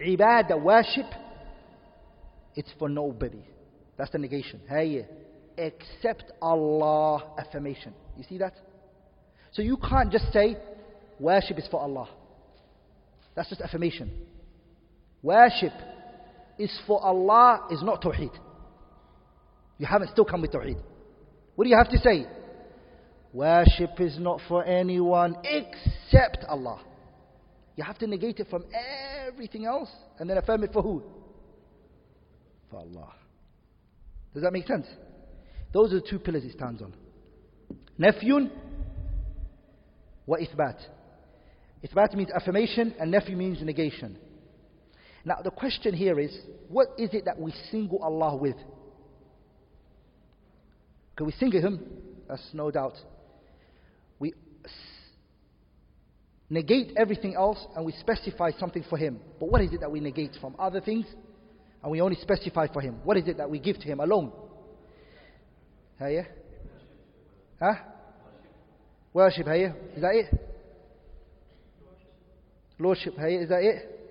[0.00, 1.06] Ibadah, worship,
[2.54, 3.42] it's for nobody.
[3.96, 4.60] That's the negation.
[4.68, 5.06] Hey,
[5.56, 7.94] except Allah, affirmation.
[8.16, 8.54] You see that?
[9.52, 10.56] So you can't just say,
[11.20, 12.08] worship is for Allah.
[13.34, 14.10] That's just affirmation.
[15.22, 15.72] Worship
[16.58, 18.32] is for Allah is not Tawheed.
[19.78, 20.78] You haven't still come with Tawheed.
[21.54, 22.26] What do you have to say?
[23.32, 26.80] Worship is not for anyone except Allah.
[27.76, 28.64] You have to negate it from
[29.26, 29.88] everything else
[30.18, 31.02] and then affirm it for who?
[32.70, 33.12] For Allah.
[34.34, 34.86] Does that make sense?
[35.72, 36.94] Those are the two pillars it stands on.
[37.98, 38.50] Nafyun
[40.26, 40.76] wa ithbat.
[41.84, 44.18] Ithbat means affirmation and nafy means negation.
[45.24, 46.36] Now the question here is,
[46.68, 48.56] what is it that we single Allah with?
[51.16, 51.80] Can we single Him?
[52.28, 52.94] That's no doubt.
[54.18, 54.34] We
[56.50, 59.20] negate everything else and we specify something for Him.
[59.38, 61.06] But what is it that we negate from other things
[61.82, 62.96] and we only specify for Him?
[63.04, 64.32] What is it that we give to Him alone?
[65.98, 66.24] Huh, yeah?
[67.60, 67.74] Huh?
[69.12, 69.64] Worship, hey?
[69.94, 70.40] Is that it?
[72.78, 73.34] Lordship, hey?
[73.36, 74.01] Is that it?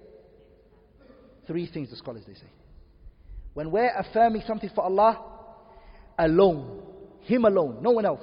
[1.48, 2.50] Three things the scholars they say.
[3.54, 5.22] When we're affirming something for Allah,
[6.18, 6.82] alone,
[7.22, 8.22] Him alone, no one else,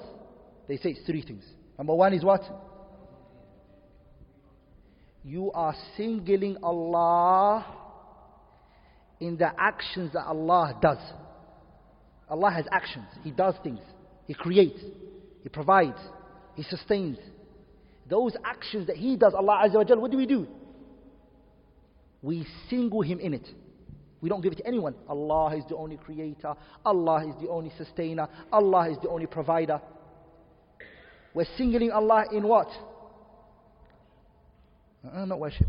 [0.66, 1.44] they say it's three things.
[1.76, 2.42] Number one is what?
[5.24, 7.66] You are singling Allah
[9.20, 10.98] in the actions that Allah does.
[12.30, 13.06] Allah has actions.
[13.22, 13.80] He does things.
[14.26, 14.80] He creates.
[15.42, 15.98] He provides.
[16.54, 17.18] He sustains.
[18.08, 20.46] Those actions that He does, Allah Azza wa Jal, what do we do?
[22.22, 23.46] We single Him in it.
[24.20, 24.94] We don't give it to anyone.
[25.08, 26.54] Allah is the only creator.
[26.84, 28.28] Allah is the only sustainer.
[28.52, 29.80] Allah is the only provider.
[31.34, 32.68] We're singling Allah in what?
[35.12, 35.68] Uh, not worship.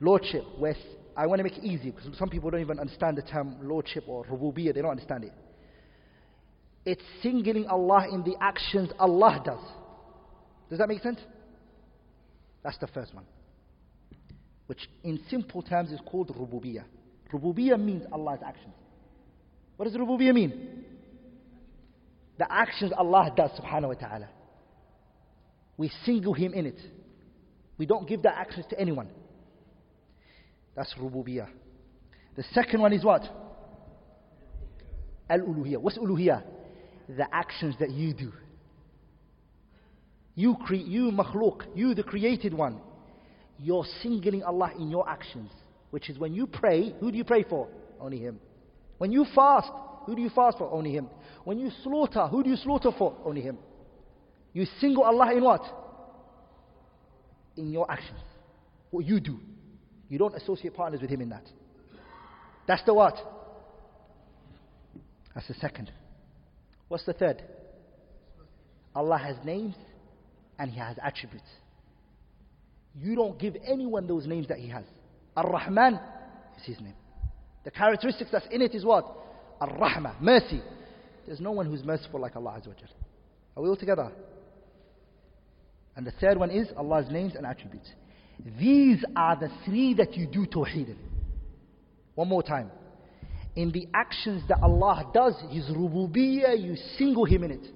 [0.00, 0.44] Lordship.
[0.58, 0.74] Where
[1.16, 4.04] I want to make it easy because some people don't even understand the term lordship
[4.06, 4.74] or rububiyyah.
[4.74, 5.32] They don't understand it.
[6.84, 9.60] It's singling Allah in the actions Allah does.
[10.68, 11.20] Does that make sense?
[12.62, 13.24] That's the first one.
[14.66, 16.84] Which in simple terms is called rububiyyah.
[17.32, 18.74] Rububiyyah means Allah's actions.
[19.76, 20.84] What does rububiyyah mean?
[22.38, 24.28] The actions Allah does subhanahu wa ta'ala.
[25.76, 26.80] We single Him in it.
[27.78, 29.08] We don't give the actions to anyone.
[30.74, 31.48] That's rububiyyah.
[32.36, 33.22] The second one is what?
[35.28, 35.78] Al-uluhiyyah.
[35.78, 36.42] What's uluhiyyah?
[37.08, 38.32] The actions that you do.
[40.34, 42.80] You, cre- you makhluk, you the created one.
[43.62, 45.50] You're singling Allah in your actions.
[45.90, 47.68] Which is when you pray, who do you pray for?
[48.00, 48.40] Only Him.
[48.98, 49.70] When you fast,
[50.06, 50.70] who do you fast for?
[50.70, 51.08] Only Him.
[51.44, 53.16] When you slaughter, who do you slaughter for?
[53.24, 53.58] Only Him.
[54.52, 55.62] You single Allah in what?
[57.56, 58.18] In your actions.
[58.90, 59.38] What you do.
[60.08, 61.44] You don't associate partners with Him in that.
[62.66, 63.16] That's the what?
[65.34, 65.90] That's the second.
[66.88, 67.42] What's the third?
[68.94, 69.74] Allah has names
[70.58, 71.48] and He has attributes.
[72.98, 74.84] You don't give anyone those names that He has.
[75.36, 75.98] Ar-Rahman
[76.58, 76.94] is His name.
[77.64, 79.04] The characteristics that's in it is what?
[79.60, 80.60] Ar-Rahmah, mercy.
[81.26, 82.60] There's no one who's merciful like Allah.
[83.56, 84.10] Are we all together?
[85.94, 87.88] And the third one is Allah's names and attributes.
[88.58, 90.98] These are the three that you do tawheed in.
[92.14, 92.70] One more time.
[93.54, 97.66] In the actions that Allah does, His rububiyyah, you single Him in it.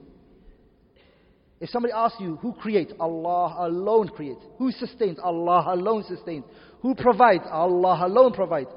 [1.60, 2.92] If somebody asks you, who creates?
[3.00, 4.40] Allah alone creates.
[4.58, 5.18] Who sustains?
[5.22, 6.44] Allah alone sustains.
[6.82, 7.44] Who provides?
[7.50, 8.68] Allah alone provides.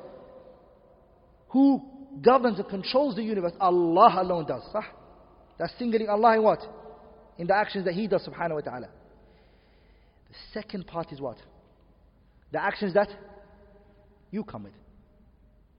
[1.49, 1.81] Who
[2.21, 3.51] governs and controls the universe?
[3.59, 4.63] Allah alone does.
[4.71, 4.83] Sah?
[5.57, 6.59] That's singling Allah in what?
[7.37, 8.87] In the actions that He does, subhanahu wa ta'ala.
[10.29, 11.37] The second part is what?
[12.51, 13.09] The actions that
[14.31, 14.73] you come with.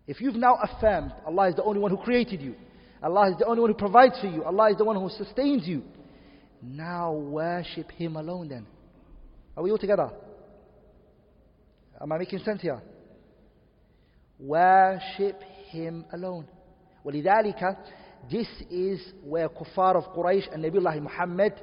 [0.07, 2.55] If you've now affirmed Allah is the only one who created you,
[3.03, 5.67] Allah is the only one who provides for you, Allah is the one who sustains
[5.67, 5.83] you,
[6.62, 8.66] now worship Him alone then.
[9.56, 10.10] Are we all together?
[12.02, 12.82] Am I making sense here?
[14.40, 16.46] Worship Him alone.
[17.06, 17.78] ولذلك
[18.30, 21.54] this is where kuffar of Quraysh and Nabiullah Muhammad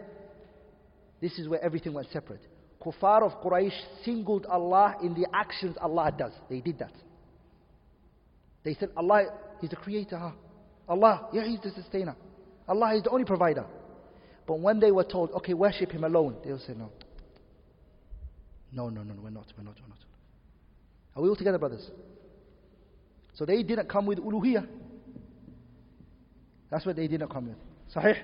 [1.22, 2.40] this is where everything went separate.
[2.84, 6.32] Kuffar of Quraysh singled Allah in the actions Allah does.
[6.50, 6.92] They did that.
[8.64, 9.26] They said, Allah
[9.62, 10.32] is the creator.
[10.88, 12.16] Allah, yeah, He's the sustainer.
[12.66, 13.64] Allah is the only provider.
[14.47, 16.89] But when they were told, okay, worship Him alone, they'll say, no.
[18.71, 19.97] No, no, no, we're not, we're not, we're not.
[21.15, 21.89] Are we all together, brothers?
[23.33, 24.65] So they didn't come with uluhiyah.
[26.71, 27.57] That's what they didn't come with.
[27.95, 28.17] Sahih?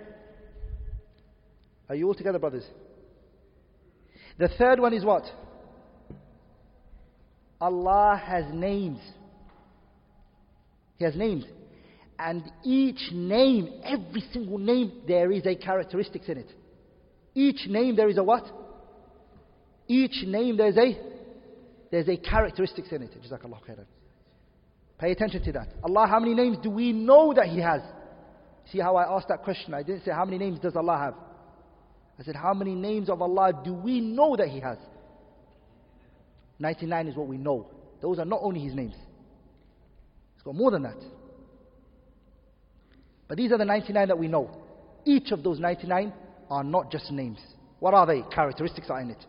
[1.90, 2.66] Are you all together, brothers?
[4.38, 5.24] The third one is what?
[7.60, 9.00] Allah has names.
[10.98, 11.46] He has names.
[12.20, 16.52] And each name, every single name, there is a characteristics in it.
[17.36, 18.46] Each name there is a what?
[19.88, 20.98] Each name there's a
[21.92, 23.12] there's a characteristics in it.
[23.22, 23.86] Jazakallah khairan.
[24.98, 25.68] Pay attention to that.
[25.84, 27.82] Allah, how many names do we know that He has?
[28.72, 29.74] See how I asked that question?
[29.74, 31.14] I didn't say how many names does Allah have.
[32.20, 34.78] I said, how many names of Allah do we know that He has?
[36.60, 37.68] 99 is what we know.
[38.02, 38.96] Those are not only His names.
[40.36, 40.98] He's got more than that.
[43.28, 44.50] But these are the 99 that we know.
[45.06, 46.14] Each of those 99
[46.50, 47.40] are not just names.
[47.80, 48.22] What are they?
[48.34, 49.26] Characteristics are in it.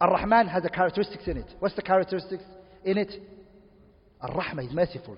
[0.00, 1.46] Ar-Rahman has a characteristics in it.
[1.58, 2.44] What's the characteristics
[2.84, 3.12] in it?
[4.20, 5.16] Ar-Rahman is merciful.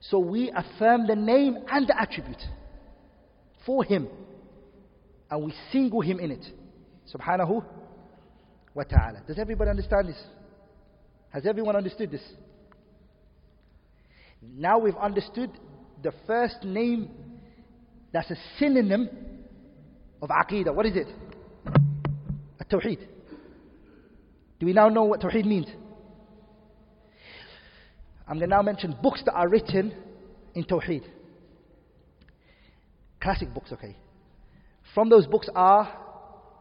[0.00, 2.42] So we affirm the name and the attribute
[3.66, 4.08] for Him.
[5.30, 6.44] And we single Him in it.
[7.14, 7.64] Subhanahu
[8.74, 9.22] wa ta'ala.
[9.26, 10.22] Does everybody understand this?
[11.30, 12.22] Has everyone understood this?
[14.40, 15.50] Now we've understood
[16.02, 17.10] the first name
[18.12, 19.08] that's a synonym
[20.22, 20.74] of Aqidah.
[20.74, 21.08] What is it?
[22.60, 23.00] A Tawheed.
[24.58, 25.66] Do we now know what Tawheed means?
[28.26, 29.94] I'm going to now mention books that are written
[30.54, 31.04] in Tawheed.
[33.20, 33.96] Classic books, okay.
[34.94, 35.88] From those books are,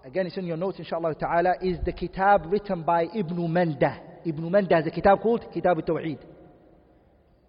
[0.05, 3.99] again it's in your notes inshallah ta'ala, is the kitab written by Ibn Manda.
[4.25, 6.19] Ibn Manda has a kitab called Kitab al-Tawheed.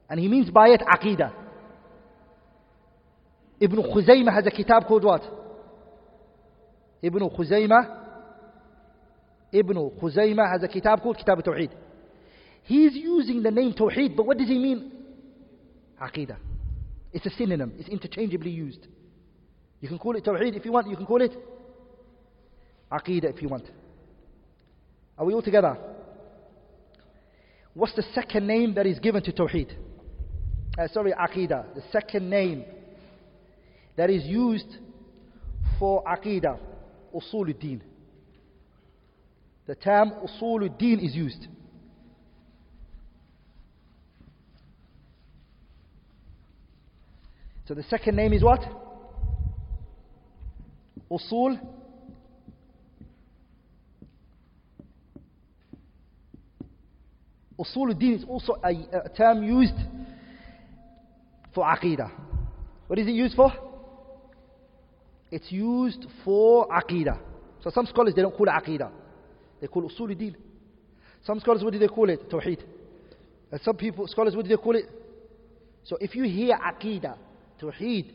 [0.09, 1.48] And he means by it Aqidah.
[3.61, 5.23] Ibn Khuzaymah has a kitab called what?
[7.03, 7.99] Ibn Khuzaymah
[9.53, 11.41] Ibn Khuzaymah has a kitab called Kitab.
[12.65, 14.93] He's using the name Tawheed, but what does he mean?
[16.01, 16.37] Aqidah.
[17.13, 17.73] It's a synonym.
[17.79, 18.87] It's interchangeably used.
[19.81, 20.89] You can call it Tawheed if you want.
[20.89, 21.33] You can call it
[22.93, 23.65] Aqidah if you want.
[25.17, 25.77] Are we all together?
[27.73, 29.73] What's the second name that is given to Tawheed?
[30.79, 31.75] Uh, sorry, Aqidah.
[31.75, 32.65] The second name
[33.99, 34.77] that is used
[35.77, 36.57] for Aqidah,
[37.13, 37.81] Usuluddin.
[39.67, 41.49] The term Usuluddin is used.
[47.67, 48.61] So the second name is what?
[51.11, 51.59] Usul.
[57.59, 58.71] Usul al-Din is also a,
[59.07, 59.75] a term used
[61.53, 62.13] for Aqidah.
[62.87, 63.68] What is it used for?
[65.31, 67.19] It's used for Aqidah.
[67.63, 68.91] So some scholars, they don't call it Aqidah.
[69.61, 70.37] They call it Usul al-Din.
[71.25, 72.31] Some scholars, what do they call it?
[72.31, 72.63] Tawheed.
[73.51, 74.85] And some people, scholars, what do they call it?
[75.85, 77.17] So if you hear Aqidah,
[77.61, 78.13] Tawheed,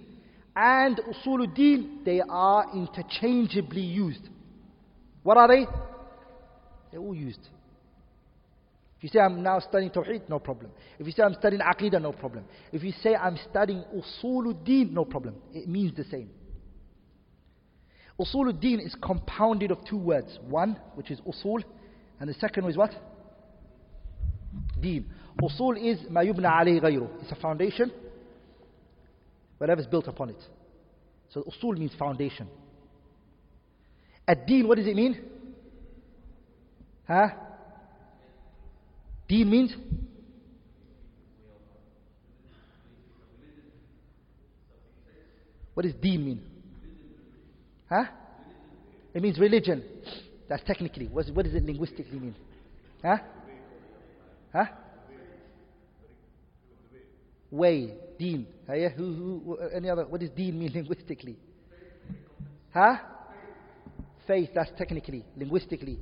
[0.55, 4.29] and Usuluddin, they are interchangeably used.
[5.23, 5.65] What are they?
[6.91, 7.39] They're all used.
[8.97, 10.71] If you say I'm now studying Tawheed, no problem.
[10.99, 12.45] If you say I'm studying Aqidah, no problem.
[12.71, 15.35] If you say I'm studying Usuluddin, no problem.
[15.53, 16.29] It means the same.
[18.23, 20.39] Usuluddin is compounded of two words.
[20.47, 21.63] One, which is usul,
[22.19, 22.91] and the second is what?
[24.79, 25.09] Deen.
[25.41, 27.09] Usul is ma yubna alayhi ghayru.
[27.21, 27.91] It's a foundation
[29.63, 30.43] whatever is built upon it.
[31.29, 32.49] So usul means foundation.
[34.27, 35.21] Ad-deen, what does it mean?
[37.07, 37.27] Huh?
[39.29, 39.73] Deen means?
[45.73, 46.52] What does deen mean?
[47.89, 48.05] Huh?
[49.13, 49.83] It means religion.
[50.49, 51.07] That's technically.
[51.07, 52.35] What does it linguistically mean?
[53.03, 53.17] Huh?
[54.51, 54.65] Huh?
[57.51, 58.47] Way deen.
[58.67, 61.37] Uh, yeah, who, who, any other, what does deen mean linguistically?
[62.73, 62.97] Huh?
[64.25, 65.99] Faith, that's technically, linguistically.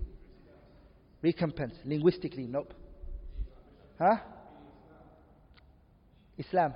[1.21, 2.73] Recompense, linguistically, nope.
[3.99, 4.17] Huh?
[6.37, 6.73] Islam,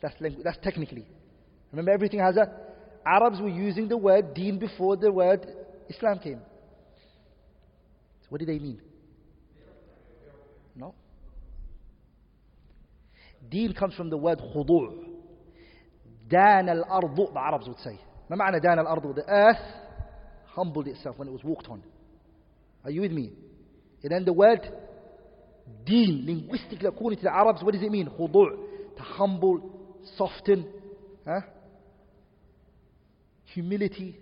[0.00, 1.06] that's, that's technically.
[1.72, 2.63] Remember, everything has a.
[3.05, 5.45] Arabs were using the word deen before the word
[5.89, 6.39] Islam came.
[8.21, 8.81] So what do they mean?
[10.75, 10.93] No.
[13.49, 15.05] Deen comes from the word khudu'.
[16.29, 17.99] Dan al-ardu, the Arabs would say.
[18.29, 19.15] ما معنى دان الأرض?
[19.15, 19.57] The earth
[20.45, 21.81] humbled itself when it was walked on.
[22.83, 23.31] Are you with me?
[24.03, 24.61] And then the word
[25.83, 28.07] deen, linguistically according to the Arabs, what does it mean?
[28.07, 30.67] Khudu', to humble, soften,
[31.27, 31.41] huh?
[33.54, 34.18] humility,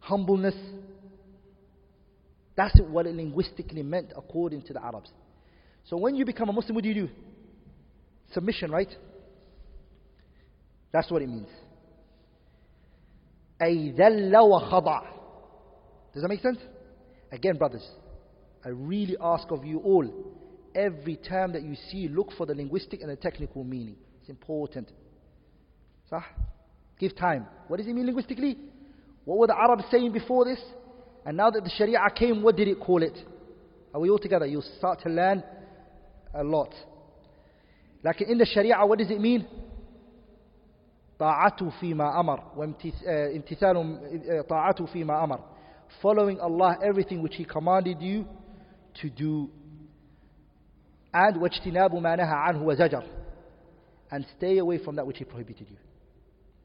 [0.00, 0.54] humbleness.
[2.56, 5.10] That's what it linguistically meant according to the Arabs.
[5.84, 7.08] So when you become a Muslim, what do you do?
[8.32, 8.88] Submission, right?
[10.92, 11.48] That's what it means.
[13.58, 16.58] Does that make sense?
[17.30, 17.86] Again, brothers,
[18.64, 20.06] I really ask of you all
[20.74, 23.96] every term that you see, look for the linguistic and the technical meaning.
[24.20, 24.90] It's important.
[26.10, 26.22] صح?
[26.99, 27.45] Give time.
[27.67, 28.57] What does it mean linguistically?
[29.25, 30.59] What were the Arabs saying before this?
[31.25, 33.17] And now that the Sharia came, what did it call it?
[33.93, 34.45] Are we all together?
[34.45, 35.43] You'll start to learn
[36.33, 36.73] a lot.
[38.03, 39.45] لكن in the Sharia what does it mean
[41.19, 45.39] طاعته فيما أمر وامتثال طاعته فيما أمر
[46.01, 48.25] following Allah everything which He commanded you
[49.01, 49.49] to do
[51.13, 53.03] and واجتناب ما نهى عنه وزجر
[54.11, 55.77] and stay away from that which He prohibited you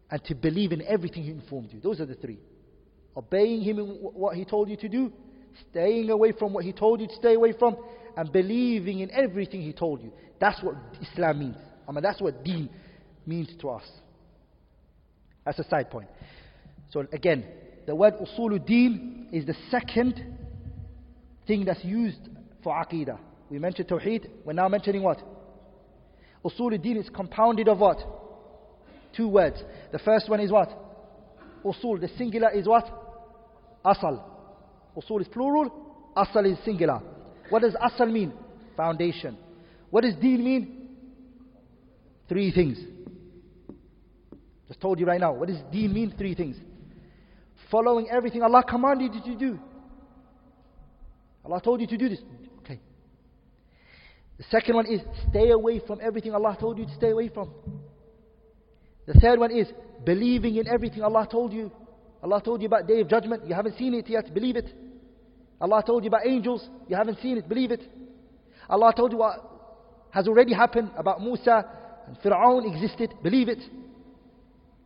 [0.09, 2.39] and to believe in everything He informed you those are the three
[3.15, 5.11] obeying Him in what He told you to do
[5.71, 7.77] staying away from what He told you to stay away from
[8.15, 11.55] and believing in everything He told you that's what Islam means.
[11.87, 12.69] I mean, that's what deen
[13.25, 13.83] means to us.
[15.45, 16.09] That's a side point.
[16.91, 17.45] So again,
[17.85, 20.23] the word usuluddin is the second
[21.47, 22.19] thing that's used
[22.63, 23.17] for aqidah.
[23.49, 25.21] We mentioned tawheed, we're now mentioning what?
[26.43, 27.97] Usul al-Din is compounded of what?
[29.17, 29.61] Two words.
[29.91, 30.69] The first one is what?
[31.65, 31.99] Usul.
[31.99, 32.85] The singular is what?
[33.83, 34.23] Asal.
[34.95, 37.01] Usul is plural, asal is singular.
[37.49, 38.31] What does asal mean?
[38.75, 39.37] Foundation.
[39.89, 40.89] What does deen mean?
[42.29, 42.77] Three things.
[44.67, 45.33] Just told you right now.
[45.33, 46.13] What does deen mean?
[46.15, 46.57] Three things.
[47.71, 49.59] Following everything Allah commanded you to do.
[51.43, 52.19] Allah told you to do this.
[52.59, 52.79] Okay.
[54.37, 57.51] The second one is stay away from everything Allah told you to stay away from.
[59.07, 59.67] The third one is
[60.05, 61.71] believing in everything Allah told you.
[62.21, 64.65] Allah told you about day of judgment, you haven't seen it yet, believe it.
[65.59, 67.81] Allah told you about angels, you haven't seen it, believe it.
[68.69, 69.39] Allah told you what
[70.11, 71.65] has already happened about Musa
[72.05, 73.59] and Fir'aun existed, believe it.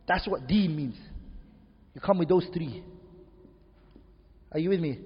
[0.06, 0.96] That's what deen means.
[1.94, 2.82] You come with those three.
[4.52, 4.98] Are you with me?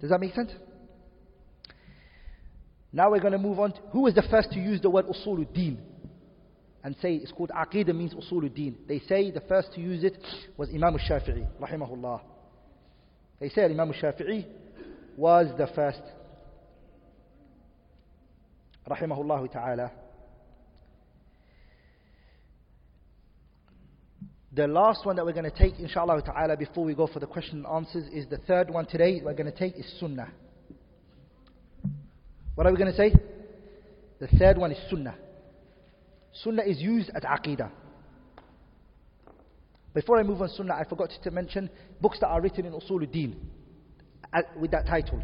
[0.00, 0.50] Does that make sense?
[2.92, 3.72] Now we're going to move on.
[3.72, 5.78] To, who was the first to use the word usuluddin?
[6.84, 8.74] And say it's called aqidah means usuluddin.
[8.86, 10.16] They say the first to use it
[10.56, 12.20] was Imam al-Shafi'i, rahimahullah.
[13.40, 14.46] They say Imam al-Shafi'i
[15.16, 16.00] was the first.
[18.88, 19.90] Rahimahullah ta'ala.
[24.52, 27.26] The last one that we're going to take, inshallah ta'ala, before we go for the
[27.26, 30.30] question and answers, is the third one today we're going to take is sunnah.
[32.54, 33.12] What are we going to say?
[34.20, 35.14] The third one is sunnah.
[36.32, 37.70] Sunnah is used as aqidah.
[39.94, 41.70] Before I move on sunnah, I forgot to mention
[42.00, 43.36] books that are written in usul al-din
[44.32, 45.22] uh, with that title.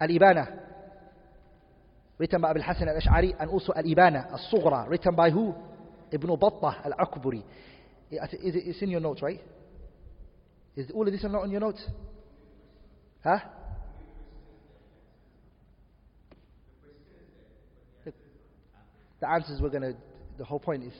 [0.00, 0.60] Al-Ibana,
[2.18, 5.54] written by Abu Hassan al-Ash'ari, and also Al-Ibana, al-Sughra, written by who?
[6.12, 7.42] Ibn Battah al-Akburi.
[8.10, 9.40] It's in your notes, right?
[10.76, 11.82] Is all of this not on your notes?
[13.24, 13.38] Huh?
[19.20, 19.96] the answers we're going to,
[20.36, 20.92] the whole point is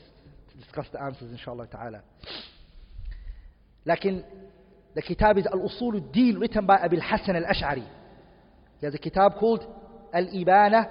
[0.52, 2.02] to discuss the answers inshallah ta'ala.
[3.84, 4.24] Lakin,
[4.94, 7.86] the kitab is Al-Usul al-Deen written by Abil Hassan al-Ash'ari.
[8.80, 9.64] He has a kitab called
[10.12, 10.88] Al-Ibana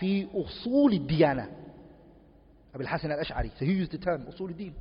[0.00, 1.48] fi Usul al-Diyana.
[2.74, 3.50] Abil Hassan al-Ash'ari.
[3.58, 4.74] So he used the term Usul al-Deen.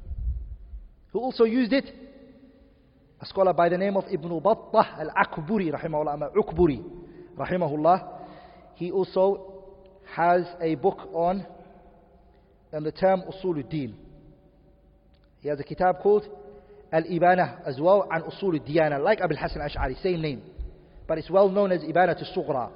[1.11, 1.85] Who also used it?
[3.21, 6.83] A scholar by the name of Ibn Battah al-Akburi, rahimahullah, Ukburi,
[7.37, 8.19] rahimahullah.
[8.75, 9.63] He also
[10.15, 11.45] has a book on
[12.74, 13.95] on the term Usul al-Din.
[15.41, 16.28] He has a kitab called
[16.91, 20.41] Al-Ibana as well, and Usul al-Diyana, like Abil Hassan al-Ash'ari, same name.
[21.07, 22.71] But it's well known as Ibana al-Sughra.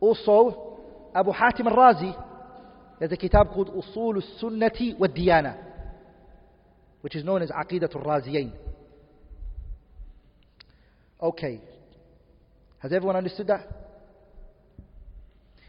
[0.00, 0.78] Also,
[1.14, 2.14] Abu Hatim al-Razi,
[3.00, 5.56] has a kitab called Usul al-Sunnati wa Diyana,
[7.00, 8.52] which is known as Aqidat al-Raziyain.
[11.22, 11.60] Okay.
[12.78, 13.66] Has everyone understood that?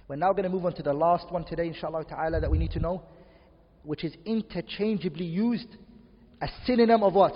[0.07, 2.57] We're now going to move on to the last one today, inshallah ta'ala, that we
[2.57, 3.01] need to know,
[3.85, 5.67] which is interchangeably used
[6.41, 7.33] a synonym of what?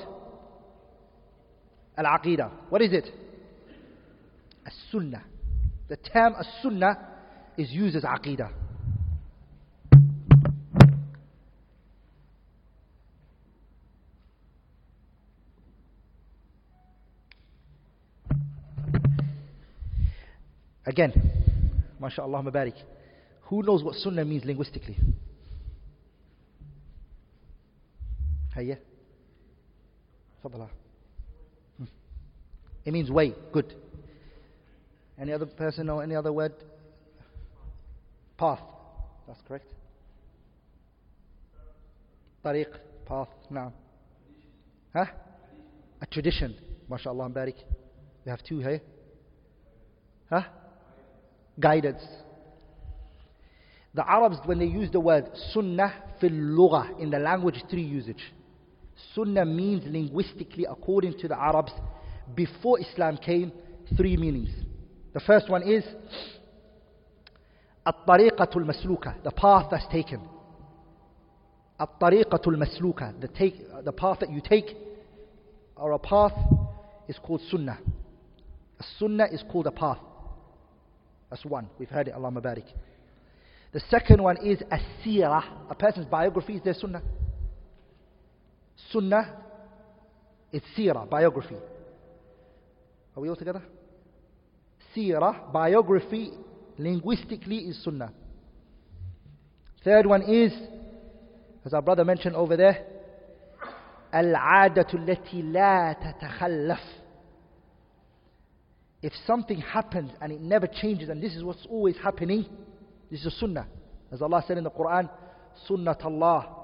[1.97, 2.51] Al-Aqidah.
[2.69, 3.09] What is it?
[4.65, 5.23] As-Sunnah.
[5.87, 6.97] The term As-Sunnah
[7.57, 8.51] is used as Aqidah.
[20.85, 21.13] Again,
[21.99, 22.73] mashallah mabarik.
[23.43, 24.97] Who knows what sunnah means linguistically?
[28.59, 28.77] Hayya?
[30.43, 30.69] Fadala.
[31.77, 31.85] Hmm.
[32.83, 33.73] It means way, good.
[35.19, 36.53] Any other person know any other word?
[38.37, 38.59] Path.
[39.27, 39.71] That's correct.
[42.43, 42.71] Tariq,
[43.05, 43.73] path, now.
[44.93, 45.05] Huh?
[46.01, 46.55] A tradition.
[46.89, 47.57] MashaAllah, barik.
[48.25, 48.81] We have two here.
[50.29, 50.43] Huh?
[51.59, 52.01] Guidance.
[53.93, 58.23] The Arabs, when they use the word sunnah fil lugha in the language, three usage.
[59.15, 61.71] Sunnah means linguistically, according to the Arabs,
[62.35, 63.51] before Islam came,
[63.97, 64.49] three meanings.
[65.13, 65.83] The first one is
[67.85, 70.21] at-tariqatul masluka, the path that's taken.
[71.79, 74.75] At-tariqatul masluka, the take, the path that you take,
[75.75, 76.33] or a path
[77.07, 77.79] is called sunnah.
[78.79, 79.97] A sunnah is called a path.
[81.29, 81.69] That's one.
[81.79, 82.13] We've heard it.
[82.13, 82.65] Allah Mabarik.
[83.71, 85.43] The second one is a seerah.
[85.69, 87.01] A person's biography is their sunnah.
[88.92, 89.36] Sunnah
[90.52, 91.56] is seerah, biography.
[93.16, 93.62] Are we all together?
[94.94, 96.30] Seerah, biography,
[96.78, 98.12] linguistically is sunnah.
[99.84, 100.52] Third one is,
[101.64, 102.86] as our brother mentioned over there,
[104.14, 106.80] العادة التي لا تتخلف
[109.02, 112.46] If something happens and it never changes, and this is what's always happening,
[113.10, 113.66] this is a sunnah.
[114.10, 115.10] As Allah said in the Quran,
[115.68, 116.57] sunnat Allah.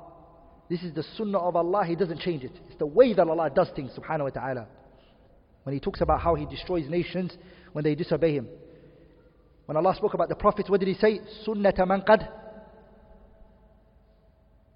[0.70, 2.51] this is the sunnah of Allah, He doesn't change it.
[2.68, 4.68] It's the way that Allah does things, subhanahu wa ta'ala.
[5.63, 7.36] When He talks about how He destroys nations
[7.74, 8.47] when they disobey Him.
[9.66, 11.20] When Allah spoke about the prophets, what did He say?
[11.45, 12.28] Sunnata man qad.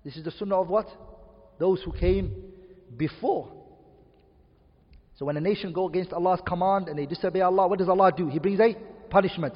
[0.03, 0.87] This is the sunnah of what?
[1.59, 2.35] Those who came
[2.95, 3.51] before.
[5.17, 8.11] So when a nation go against Allah's command and they disobey Allah, what does Allah
[8.15, 8.27] do?
[8.27, 8.75] He brings a
[9.09, 9.53] punishment.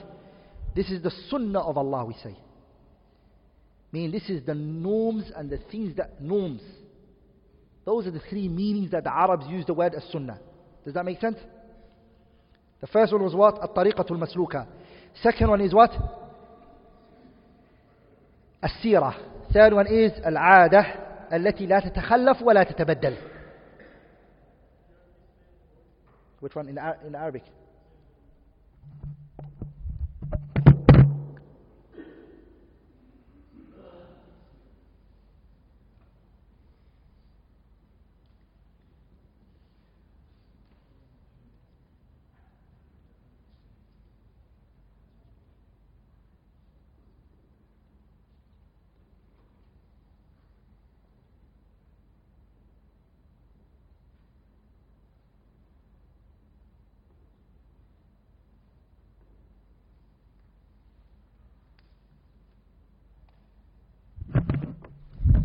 [0.76, 2.38] This is the sunnah of Allah, we say
[3.93, 6.61] Meaning this is the norms and the things that norms.
[7.85, 10.39] Those are the three meanings that the Arabs use the word as sunnah.
[10.85, 11.39] Does that make sense?
[12.81, 13.63] The first one was what?
[13.63, 14.67] At-tariqatul masluka.
[15.23, 15.91] Second one is what?
[18.63, 19.15] السيرة.
[19.53, 20.87] Third one is العادة
[21.33, 23.17] التي لا تتخلف ولا تتبدل.
[26.41, 27.43] Which one in, in Arabic?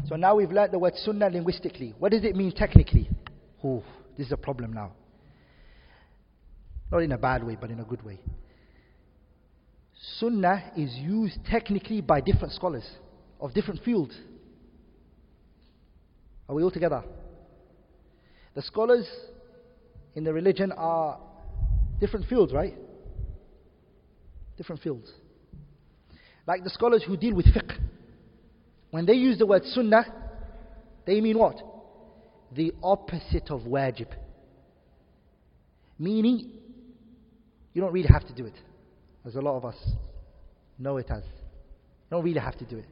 [0.08, 1.94] So now we've learnt the word sunnah linguistically.
[1.98, 3.10] What does it mean technically?
[3.62, 3.84] Oh,
[4.16, 4.92] this is a problem now.
[6.90, 8.18] Not in a bad way, but in a good way.
[10.18, 12.88] Sunnah is used technically by different scholars
[13.38, 14.16] of different fields.
[16.48, 17.04] Are we all together?
[18.54, 19.06] The scholars
[20.14, 21.20] in the religion are
[22.00, 22.74] different fields, right?
[24.56, 25.12] Different fields.
[26.46, 27.78] Like the scholars who deal with fiqh.
[28.90, 30.06] When they use the word sunnah,
[31.06, 31.56] they mean what?
[32.54, 34.08] The opposite of wajib.
[35.98, 36.50] Meaning,
[37.74, 38.54] you don't really have to do it.
[39.26, 39.76] As a lot of us
[40.78, 41.22] know it as.
[41.24, 42.86] You don't really have to do it.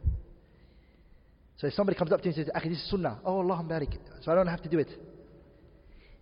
[1.57, 3.19] So if somebody comes up to you and says, Akhi, this is sunnah.
[3.25, 3.97] Oh, Allah barik.
[4.23, 4.89] So I don't have to do it.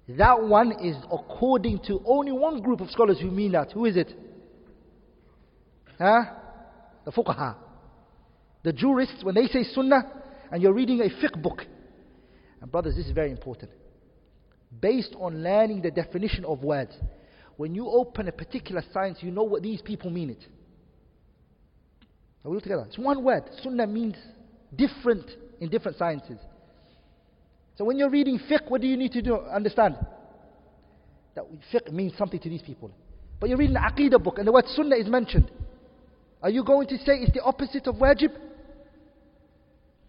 [0.09, 3.73] That one is according to only one group of scholars who mean that.
[3.73, 4.13] Who is it?
[5.99, 6.25] Huh?
[7.05, 7.57] The fuqaha.
[8.65, 10.11] The jurists, when they say sunnah,
[10.51, 11.63] and you're reading a fiqh book,
[12.61, 13.71] and brothers, this is very important.
[14.81, 16.93] Based on learning the definition of words,
[17.57, 20.45] when you open a particular science, you know what these people mean it.
[22.45, 22.85] Are we together?
[22.89, 23.45] It's one word.
[23.63, 24.17] Sunnah means
[24.75, 26.39] different in different sciences.
[27.77, 29.37] So when you're reading fiqh, what do you need to do?
[29.37, 29.97] Understand
[31.35, 32.91] that fiqh means something to these people.
[33.41, 35.51] But you're reading an aqidah book and the word sunnah is mentioned.
[36.43, 38.31] Are you going to say it's the opposite of wajib?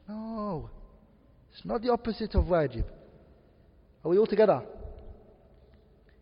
[0.07, 0.69] No.
[1.54, 2.84] It's not the opposite of wajib.
[4.04, 4.62] Are we all together?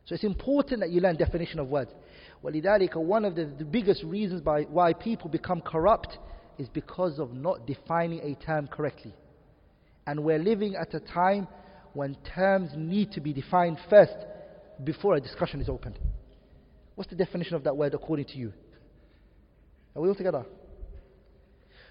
[0.07, 1.91] So it's important that you learn definition of words.
[2.43, 6.19] ولذلك one of the, the biggest reasons by why people become corrupt
[6.59, 9.15] is because of not defining a term correctly.
[10.07, 11.47] And we're living at a time
[11.93, 14.17] when terms need to be defined first
[14.83, 15.99] before a discussion is opened.
[16.95, 18.53] What's the definition of that word according to you?
[19.95, 20.45] Are we all together?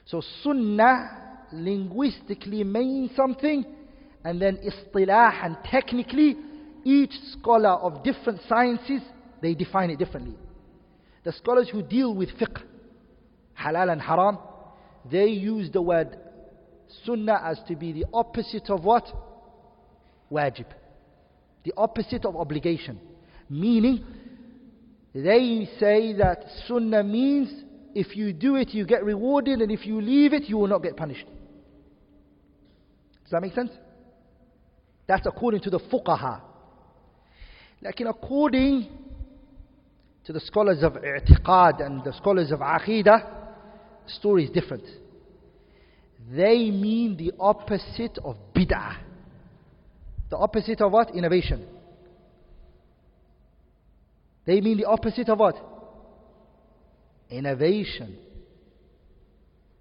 [0.05, 3.64] So sunnah linguistically means something,
[4.24, 6.36] and then istilah and technically,
[6.84, 9.02] each scholar of different sciences,
[9.40, 10.36] they define it differently.
[11.24, 12.62] The scholars who deal with fiqh,
[13.58, 14.38] halal and haram,
[15.10, 16.16] they use the word
[17.04, 19.06] sunnah as to be the opposite of what?
[20.30, 20.66] Wajib.
[21.64, 23.00] The opposite of obligation.
[23.48, 24.04] Meaning,
[25.14, 27.52] they say that sunnah means
[27.94, 30.82] if you do it, you get rewarded, and if you leave it, you will not
[30.82, 31.26] get punished.
[33.32, 33.70] Does that make sense?
[35.06, 36.42] That's according to the fuqaha.
[37.80, 38.88] Like according
[40.26, 43.04] to the scholars of i'tiqad and the scholars of aqidah,
[44.04, 44.84] the story is different.
[46.30, 48.98] They mean the opposite of bid'ah.
[50.28, 51.16] The opposite of what?
[51.16, 51.66] Innovation.
[54.44, 55.56] They mean the opposite of what?
[57.30, 58.18] Innovation.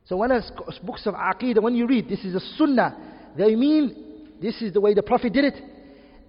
[0.05, 0.41] So when a
[0.85, 3.95] books of aqidah, when you read, this is a sunnah, they mean
[4.41, 5.55] this is the way the Prophet did it,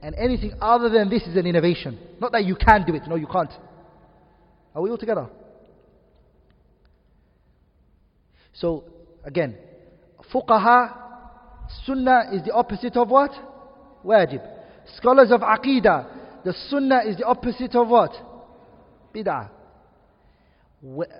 [0.03, 1.99] and anything other than this is an innovation.
[2.21, 3.53] Not that you can do it, no, you can't.
[4.75, 5.29] Are we all together?
[8.55, 8.85] So,
[9.25, 9.57] again,
[10.33, 10.95] fuqaha,
[11.87, 13.31] sunnah is the opposite of what?
[14.05, 14.47] Wajib.
[14.97, 18.13] Scholars of aqidah, the sunnah is the opposite of what?
[19.15, 19.51] Bid'ah.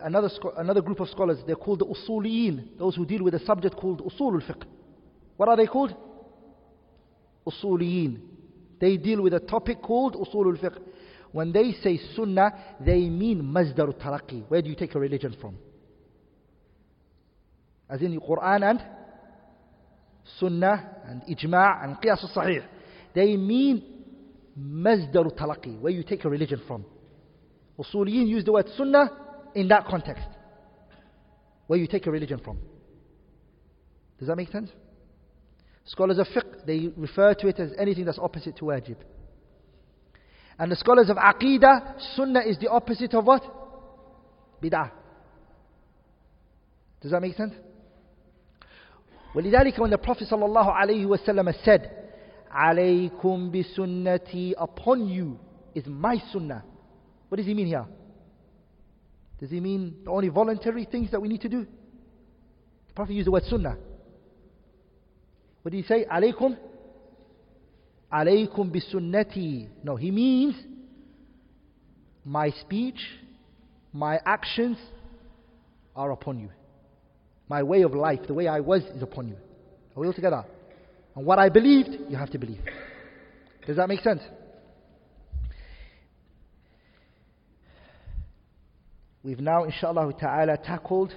[0.03, 3.77] Another, another group of scholars, they're called the usuliyin, those who deal with a subject
[3.77, 4.65] called usul al-fiqh.
[5.37, 5.95] What are they called?
[7.47, 8.21] Usuliyin.
[8.81, 10.79] They deal with a topic called usul al-fiqh.
[11.33, 12.53] When they say sunnah,
[12.85, 14.45] they mean mazdar al-talaqi.
[14.49, 15.57] Where do you take your religion from?
[17.89, 18.83] As in the Quran and
[20.39, 22.65] sunnah and ijma' and qiyas al-sahih.
[23.15, 23.83] They mean
[24.59, 26.85] mazdar al-talaqi, where you take your religion from.
[27.79, 29.11] Usuliyin use the word sunnah
[29.55, 30.29] in that context.
[31.67, 32.59] Where you take your religion from.
[34.19, 34.71] Does that make sense?
[35.86, 38.98] Scholars of fiqh, they refer to it as anything that's opposite to wajib.
[40.60, 43.44] And the scholars of aqidah, sunnah is the opposite of what?
[44.62, 44.92] Bid'ah.
[47.02, 47.54] Does that make sense?
[49.36, 51.92] ولذلك when the Prophet صلى الله عليه وسلم said
[52.52, 55.40] عليكم بسنتي upon you
[55.76, 56.64] is my sunnah.
[57.30, 57.86] What does he mean here?
[59.40, 61.66] Does he mean the only voluntary things that we need to do?
[62.88, 63.78] The Prophet used the word sunnah.
[65.63, 66.05] What did he say?
[66.13, 66.57] Alaykum?
[68.13, 69.69] Alaykum bisunnati.
[69.83, 70.55] No, he means
[72.25, 73.01] my speech,
[73.93, 74.77] my actions
[75.97, 76.51] are upon you.
[77.49, 79.37] My way of life, the way I was, is upon you.
[79.97, 80.45] Are we all together?
[81.15, 82.61] And what I believed, you have to believe.
[83.67, 84.23] Does that make sense?
[89.23, 91.15] We've now, inshallah ta'ala, tackled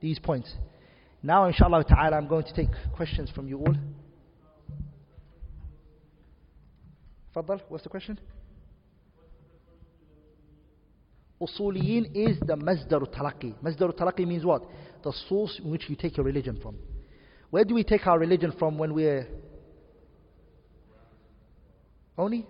[0.00, 0.50] these points.
[1.22, 3.74] Now, inshallah ta'ala, I'm going to take questions from you all.
[7.34, 8.18] Fadal, what's the question?
[11.40, 13.54] Usuliyin is the Mazdar talaqi.
[13.62, 14.64] Mazdar talaqi means what?
[15.02, 16.76] The source in which you take your religion from.
[17.50, 19.26] Where do we take our religion from when we're
[22.16, 22.46] only?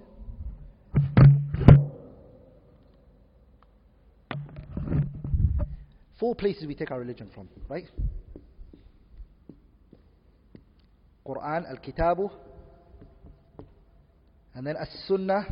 [6.19, 7.85] Four places we take our religion from, right?
[11.29, 12.31] Quran, Al-Kitabu,
[14.55, 15.45] and then As-Sunnah,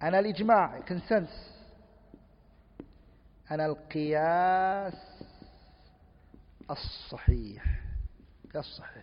[0.00, 1.34] and Al-Ijma' consensus,
[3.50, 4.94] and Al-Qiyas
[6.70, 7.58] As-Sahih.
[8.54, 9.02] As-Sahih.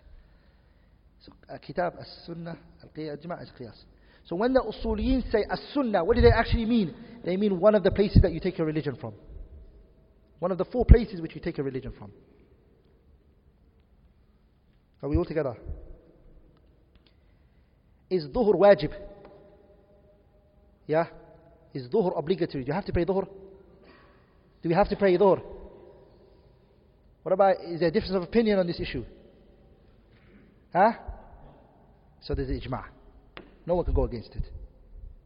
[1.25, 3.83] So, Al-Kitab, As-Sunnah, Al-Ijma' Al-Qiyas.
[4.25, 6.95] So when the Usuliyin say As-Sunnah, what do they actually mean?
[7.23, 9.13] They mean one of the places that you take your religion from.
[10.39, 12.11] One of the four places which you take a religion from.
[15.01, 15.55] Are we all together?
[18.09, 18.93] Is dhuhr wajib?
[20.87, 21.07] Yeah?
[21.73, 22.63] Is dhuhr obligatory?
[22.63, 23.27] Do you have to pray dhuhr?
[24.61, 25.41] Do we have to pray dhuhr?
[27.23, 29.03] What about, is there a difference of opinion on this issue?
[30.71, 30.91] Huh?
[32.21, 32.85] So there's ijma'.
[33.65, 34.43] No one can go against it.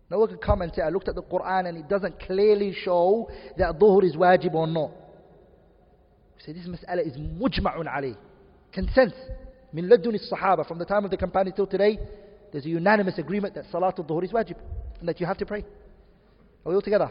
[0.09, 2.73] No one can come and say, I looked at the Quran and it doesn't clearly
[2.73, 4.91] show that dhuhr is wajib or not.
[6.37, 8.17] We say this mas'ala is mujma'un alayh.
[8.71, 9.13] Consent
[9.72, 11.98] Min ladun sahaba from the time of the companions till today,
[12.52, 14.56] there's a unanimous agreement that salatul dhuhr is wajib
[15.00, 15.64] and that you have to pray.
[16.64, 17.10] Are we all together?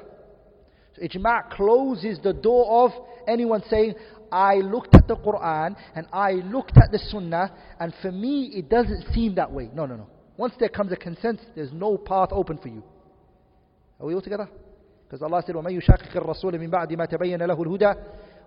[0.96, 2.92] So ijma' closes the door of
[3.28, 3.96] anyone saying,
[4.32, 8.70] I looked at the Quran and I looked at the Sunnah and for me it
[8.70, 9.70] doesn't seem that way.
[9.74, 10.08] No, no, no.
[10.38, 12.84] Once there comes a consent, there's no path open for you.
[14.00, 14.50] Are we all together?
[15.06, 17.94] Because Allah said, وَمَن يُشَاقِقِ الرَّسُولِ مِن بَعْدِ مَا تَبَيَّنَ لَهُ الْهُدَى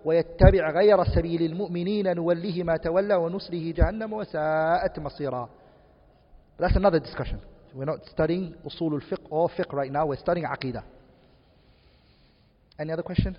[0.04, 5.48] ويتبع غير سبيل المؤمنين نوله ما تولى ونصله جهنم وساءت مصيرا.
[6.58, 7.40] That's another discussion.
[7.74, 10.06] We're not studying usul al-fiqh or fiqh right now.
[10.06, 10.84] We're studying aqidah.
[12.78, 13.36] Any other question?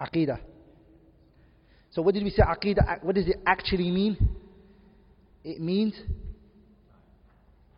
[0.00, 0.38] Aqidah.
[1.90, 3.04] So what did we say Aqidah?
[3.04, 4.16] What does it actually mean?
[5.44, 5.94] It means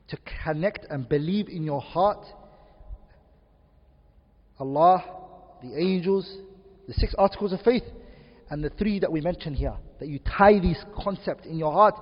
[0.08, 2.24] to connect and believe in your heart
[4.58, 5.04] Allah,
[5.62, 6.30] the angels,
[6.86, 7.82] the six articles of faith,
[8.50, 9.74] and the three that we mentioned here.
[9.98, 11.94] That you tie these concepts in your heart,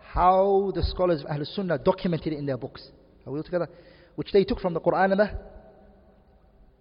[0.00, 2.88] how the scholars of Ahlul Sunnah documented it in their books.
[3.26, 3.68] Are we all together?
[4.16, 5.30] Which they took from the Quran and the,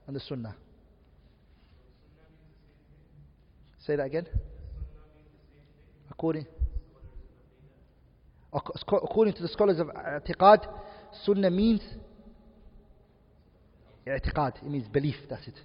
[0.08, 0.56] and the Sunnah.
[3.86, 4.28] Say that again.
[6.10, 6.46] According,
[8.54, 10.68] according to the scholars of i'tiqad,
[11.26, 11.82] sunnah means
[14.08, 15.60] i'tiqad, it means belief, that's it.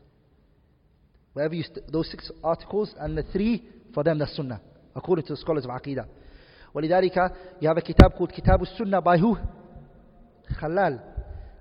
[1.32, 4.60] Wherever you those six articles and the three, for them that's sunnah,
[4.94, 6.06] according to the scholars of aqidah.
[6.74, 9.36] ولذلك you have a kitab called Kitab al-Sunnah by who?
[10.60, 11.00] Khalal.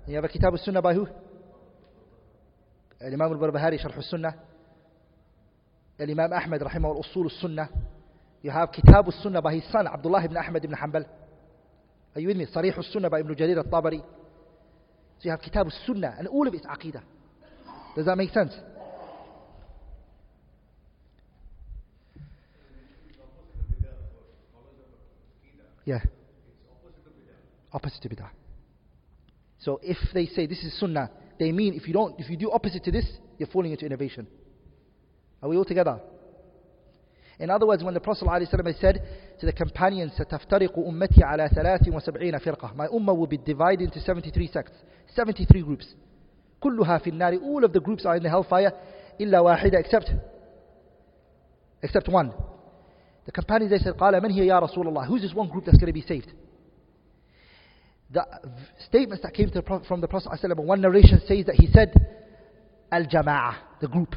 [0.06, 1.06] You have a Kitab al-Sunnah by who?
[3.00, 4.34] Imam al-Barbahari, Sharh al-Sunnah.
[6.00, 7.68] Imam Ahmad rahimahullah Usul al-Sunnah.
[8.42, 11.04] You have Kitab al-Sunnah by his son Abdullah ibn Ahmad ibn Hanbal.
[12.14, 12.46] Are you with me?
[12.46, 14.00] Sarih al-Sunnah by Ibn Jarir al-Tabari.
[14.00, 17.02] So you have Kitab al-Sunnah and all of it's Aqidah.
[17.96, 18.52] Does that make sense?
[25.84, 26.00] Yeah.
[26.04, 28.28] It's opposite to bid'ah.
[29.58, 32.50] So if they say this is sunnah, they mean if you don't, if you do
[32.50, 33.06] opposite to this,
[33.38, 34.26] you're falling into innovation.
[35.42, 35.98] Are we all together?
[37.39, 39.01] In other words, when the Prophet ﷺ said
[39.39, 43.99] to the companions, سَتَفْتَرِقُ أُمَّتِي عَلَى ثَلَاثٍ وَسَبْعِينَ فِرْقَةٍ My ummah will be divided into
[43.99, 44.71] 73 sects,
[45.15, 45.95] 73 groups.
[46.61, 48.71] كلها في النار All of the groups are in the hellfire
[49.19, 50.11] إلا واحدة except
[51.81, 52.31] except one.
[53.25, 55.77] The companions they said قال من هي يا رسول الله Who's this one group that's
[55.77, 56.31] going to be saved?
[58.11, 58.25] The
[58.87, 61.91] statements that came the Prophet, from the Prophet ﷺ, one narration says that he said
[62.91, 64.15] Al-Jama'ah, the group.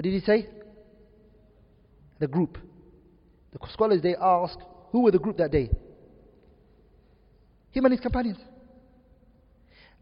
[0.00, 0.48] What did he say?
[2.18, 2.58] The group.
[3.52, 4.58] The scholars they ask,
[4.90, 5.70] who were the group that day?
[7.70, 8.38] Him and his companions.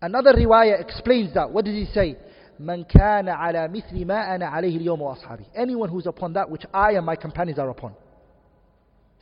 [0.01, 1.51] Another riwayah explains that.
[1.51, 2.17] What did he say?
[2.61, 5.45] من كان على مثل ما أنا عليه اليوم وأصحابي.
[5.57, 7.95] Anyone who's upon that which I and my companions are upon.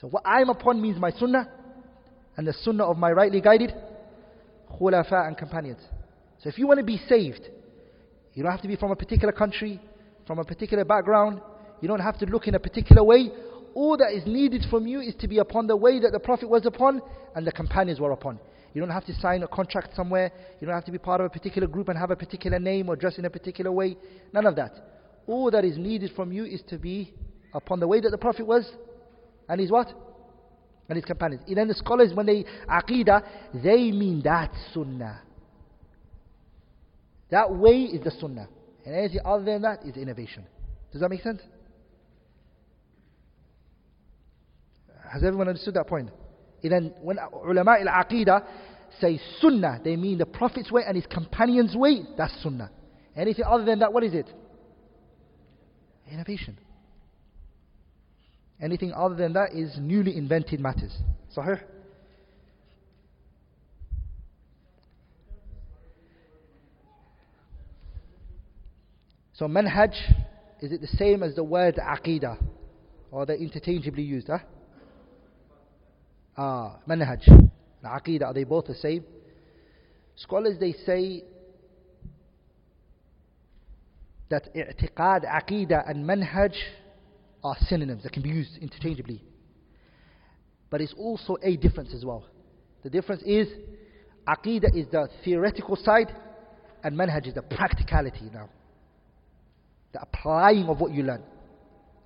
[0.01, 1.49] So what I'm upon means my sunnah
[2.37, 3.73] and the sunnah of my rightly guided
[4.79, 5.81] khulafa and companions.
[6.43, 7.49] So if you want to be saved,
[8.35, 9.81] you don't have to be from a particular country,
[10.28, 11.42] from a particular background.
[11.82, 13.32] You don't have to look in a particular way.
[13.74, 16.50] All that is needed from you is to be upon the way that the Prophet
[16.50, 17.02] was upon
[17.36, 18.40] and the companions were upon.
[18.74, 20.32] You don't have to sign a contract somewhere.
[20.60, 22.90] You don't have to be part of a particular group and have a particular name
[22.90, 23.98] or dress in a particular way.
[24.34, 24.72] None of that.
[25.26, 27.14] All that is needed from you is to be
[27.54, 28.70] upon the way that the Prophet was
[29.48, 29.88] and his what?
[30.90, 31.44] And his companions.
[31.48, 33.24] And then the scholars, when they aqidah,
[33.64, 35.22] they mean that sunnah.
[37.30, 38.48] That way is the sunnah.
[38.88, 40.46] And anything other than that is innovation.
[40.94, 41.42] Does that make sense?
[45.12, 46.10] Has everyone understood that point?
[46.64, 48.46] then when ulama al-aqidah
[49.02, 52.72] say sunnah, they mean the Prophet's way and his companions' way, that's sunnah.
[53.14, 54.30] Anything other than that, what is it?
[56.10, 56.58] Innovation.
[58.62, 60.96] Anything other than that is newly invented matters.
[61.36, 61.62] Sahih?
[69.38, 69.94] So manhaj,
[70.62, 72.44] is it the same as the word aqidah?
[73.12, 74.28] Or they interchangeably used?
[74.28, 74.40] Huh?
[76.36, 77.24] Ah, manhaj.
[77.26, 79.04] The aqidah, are they both the same?
[80.16, 81.24] Scholars they say
[84.30, 86.56] that i'tiqad, aqidah and manhaj
[87.44, 89.22] are synonyms that can be used interchangeably.
[90.72, 92.26] But it's also a difference as well.
[92.82, 93.48] The difference is
[94.28, 96.12] aqidah is the theoretical side
[96.84, 98.50] and manhaj is the practicality now.
[99.98, 101.24] The applying of what you learn.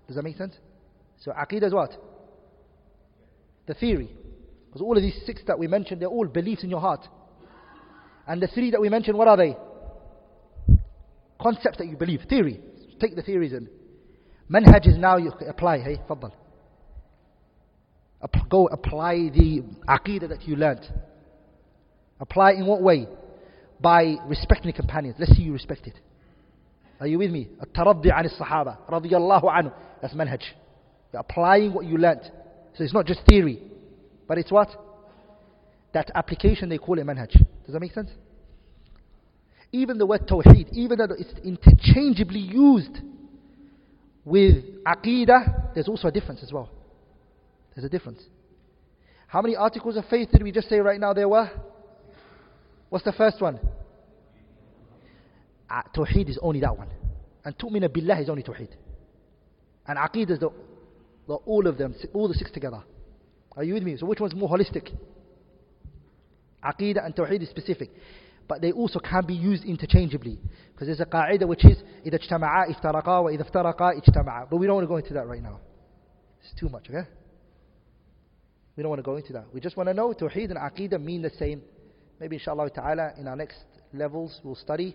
[0.08, 0.56] Does that make sense?
[1.20, 1.92] So aqidah is what?
[3.68, 4.10] The theory.
[4.68, 7.06] Because all of these six that we mentioned, they're all beliefs in your heart.
[8.28, 9.58] And the three that we mentioned, what are they?
[11.42, 12.22] Concepts that you believe.
[12.30, 12.62] Theory.
[13.02, 13.68] Take the theories in.
[14.50, 15.80] Manhaj is now you apply.
[15.80, 16.32] Hey, faddal.
[18.50, 20.86] Go apply the aqidah that you learnt.
[22.22, 23.08] Apply in what way?
[23.82, 25.18] By respecting the companions.
[25.20, 25.96] Let's see you respect it.
[27.02, 27.50] Are you with me?
[27.60, 29.74] At-taraddi an sahaba radiyallahu anhu.
[30.02, 30.44] That's manhaj.
[31.12, 32.24] You're applying what you learnt.
[32.78, 33.60] So it's not just theory,
[34.28, 34.70] but it's what?
[35.94, 37.32] That application they call it manhaj.
[37.32, 38.12] Does that make sense?
[39.72, 43.00] Even the word tawheed, even though it's interchangeably used
[44.24, 46.70] with aqidah, there's also a difference as well.
[47.74, 48.22] There's a difference.
[49.26, 51.50] How many articles of faith did we just say right now there were?
[52.90, 53.60] What's the first one?
[55.71, 56.89] Uh, tawheed is only that one.
[57.45, 58.71] And tu'mina billah is only tawheed.
[59.87, 60.51] And aqidah is the,
[61.27, 62.83] the, all of them, all the six together.
[63.57, 63.97] Are you with me?
[63.97, 64.93] So which one's more holistic?
[66.65, 67.91] Aqidah and Tawheed is specific.
[68.49, 70.39] But they also can be used interchangeably.
[70.73, 74.51] Because there's a qa'idah which is إذا اجتمعا افترقا وإذا افترقا اجتمعا.
[74.51, 75.61] But we don't want to go into that right now.
[76.43, 77.09] It's too much, okay?
[78.77, 79.47] We don't want to go into that.
[79.53, 81.63] We just want to know Tawheed and Aqidah mean the same.
[82.21, 83.59] Maybe inshallah ta'ala in our next
[83.93, 84.95] levels we'll study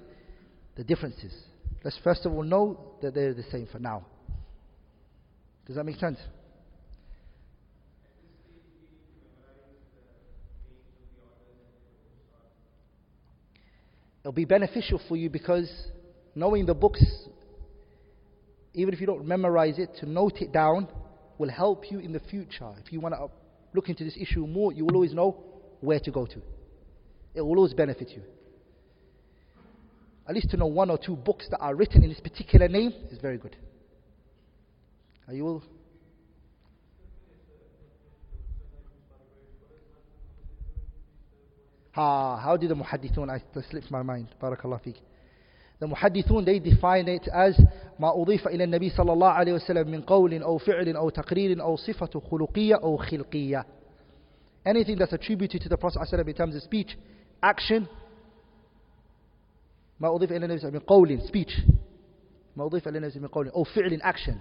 [0.77, 1.33] the differences.
[1.83, 4.07] Let's first of all know that they're the same for now.
[5.67, 6.19] Does that make sense?
[14.21, 15.71] It'll be beneficial for you because
[16.35, 17.05] knowing the books,
[18.75, 20.89] even if you don't memorize it, to note it down
[21.39, 22.73] will help you in the future.
[22.85, 23.29] If you want to
[23.73, 25.45] look into this issue more, you will always know
[25.81, 26.43] where to go to.
[27.35, 28.23] It will always benefit you
[30.28, 32.94] at least to know one or two books that are written in this particular name
[33.12, 33.56] is very good.
[35.28, 35.64] Are you all?
[41.94, 44.96] Ha, how did the muhaddithun, I that slipped my mind, barakallah fiqh.
[45.80, 47.60] The muhaddithun, they define it as
[48.00, 51.76] ما أضيف إلى النبي صلى الله عليه وسلم من قول أو فعل أو تقرير أو
[51.76, 53.66] صفة خلقية أو خلقية.
[54.66, 56.98] Anything that's attributed to the Prophet ﷺ in terms of speech,
[57.42, 57.88] action,
[60.00, 61.62] ما أضيف إلى النبي من قول speech
[62.56, 64.36] ما أضيف إلى النبي من قول أو فعل action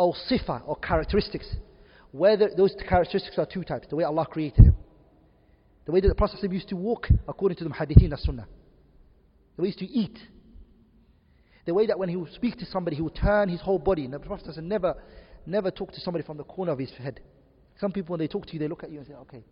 [0.00, 1.56] أو صفة or characteristics
[2.12, 4.76] whether those characteristics are two types the way Allah created him
[5.86, 8.46] the way that the Prophet used to walk according to the muhaddithin as sunnah
[9.56, 10.18] the way he used to eat
[11.66, 14.04] the way that when he would speak to somebody he would turn his whole body
[14.04, 14.94] and the Prophet never
[15.46, 17.20] never talk to somebody from the corner of his head
[17.80, 19.42] some people when they talk to you they look at you and say okay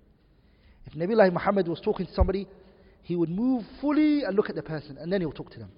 [0.86, 2.46] if Nabi Muhammad was talking to somebody
[3.02, 5.58] he would move fully and look at the person and then he would talk to
[5.58, 5.70] them.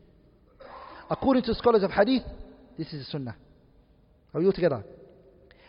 [1.10, 2.22] According to scholars of hadith,
[2.76, 3.36] this is a sunnah.
[4.34, 4.84] Are we all together?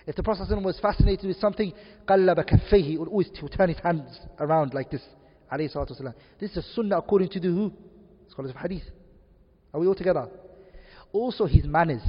[0.06, 1.74] If the Prophet was fascinated with something,
[2.08, 5.02] قَلَّبَ كَفَّيْهِ He would always he would turn his hands around like this.
[5.52, 7.74] This is a sunnah according to the who?
[8.30, 8.84] Scholars of hadith.
[9.74, 10.28] Are we all together?
[11.12, 12.02] Also his manners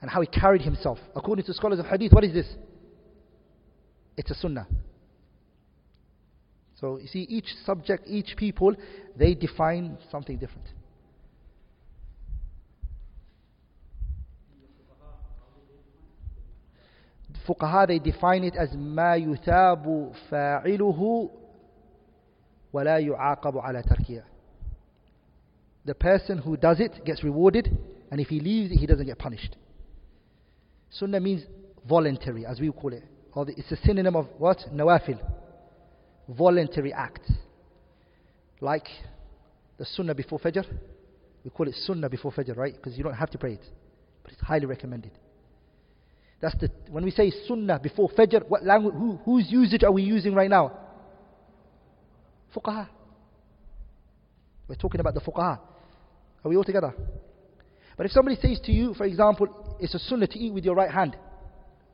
[0.00, 0.98] and how he carried himself.
[1.14, 2.46] According to scholars of hadith, what is this?
[4.16, 4.66] It's a sunnah.
[6.80, 8.74] So you see, each subject, each people,
[9.16, 10.66] they define something different.
[17.48, 21.30] Fuqaha, they define it as ما يثاب فاعله
[22.72, 24.22] ولا يعاقب على تركه.
[25.84, 27.70] The person who does it gets rewarded,
[28.10, 29.56] and if he leaves it, he doesn't get punished.
[30.90, 31.44] Sunnah means
[31.88, 33.04] voluntary, as we call it.
[33.34, 34.58] Or it's a synonym of what?
[34.72, 35.20] Nawafil
[36.27, 37.21] voluntary act.
[38.59, 38.87] Like
[39.77, 40.65] the sunnah before Fajr.
[41.43, 42.73] We call it sunnah before Fajr, right?
[42.73, 43.65] Because you don't have to pray it.
[44.23, 45.11] But it's highly recommended.
[46.39, 50.03] That's the, when we say sunnah before Fajr, what language, who, whose usage are we
[50.03, 50.77] using right now?
[52.55, 52.87] Fuqaha.
[54.67, 55.59] We're talking about the fuqaha.
[56.43, 56.93] Are we all together?
[57.97, 60.75] But if somebody says to you, for example, it's a sunnah to eat with your
[60.75, 61.15] right hand,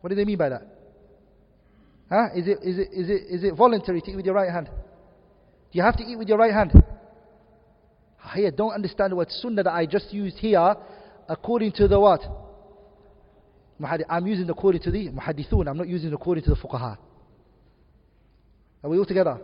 [0.02, 0.77] what do they mean by that?
[2.10, 2.28] Huh?
[2.36, 4.68] Is it, is, it, is, it, is it voluntary to eat with your right hand?
[4.68, 6.72] Do you have to eat with your right hand?
[8.34, 10.76] Here, don't understand what sunnah that I just used here
[11.30, 12.22] according to the what?
[14.10, 15.68] I'm using according to the muhadithun.
[15.68, 16.98] I'm not using according to the fuqaha.
[18.84, 19.40] Are we all together?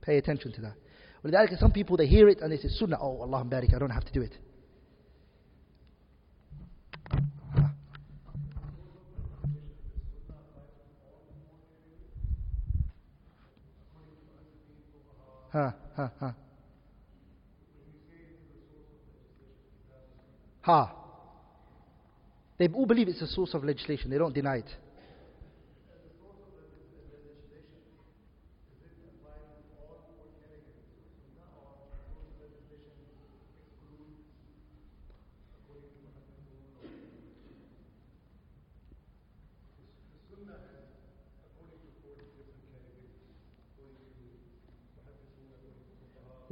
[0.00, 0.74] Pay attention to that.
[1.22, 2.98] Well, some people they hear it and they say sunnah.
[3.00, 4.32] Oh, Allah barik, I don't have to do it.
[15.52, 16.34] Ha, ha, ha.
[20.62, 20.92] Ha.
[22.58, 24.10] They all believe it's a source of legislation.
[24.10, 24.70] They don't deny it.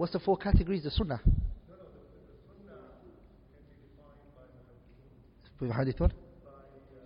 [0.01, 0.87] What's the four categories?
[0.87, 1.21] Of the Sunnah.
[5.61, 6.11] The Hadithun,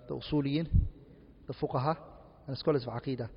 [0.06, 0.68] the Usuliyin,
[1.48, 1.96] the Fuqaha,
[2.46, 3.28] and the scholars of Aqidah.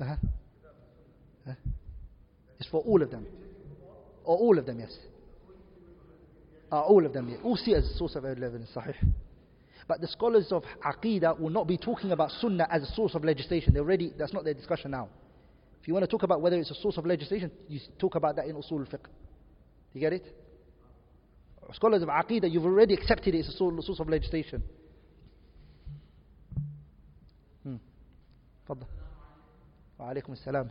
[0.00, 0.14] Uh-huh.
[1.46, 1.52] Uh,
[2.58, 3.26] it's for all of them.
[4.24, 4.96] Or all of them, yes.
[6.72, 7.40] Uh, all of them, yes.
[7.44, 8.94] All see as a source of evidence, sahih.
[9.86, 13.22] But the scholars of Aqidah will not be talking about Sunnah as a source of
[13.22, 13.74] legislation.
[13.74, 15.10] They already, that's not their discussion now.
[15.88, 18.44] You want to talk about whether it's a source of legislation, you talk about that
[18.44, 19.06] in usul fiqh.
[19.94, 20.36] You get it?
[21.72, 24.62] Scholars of Aqidah, you've already accepted it as a source of legislation.
[27.62, 27.76] Hmm.
[29.98, 30.68] Assalam.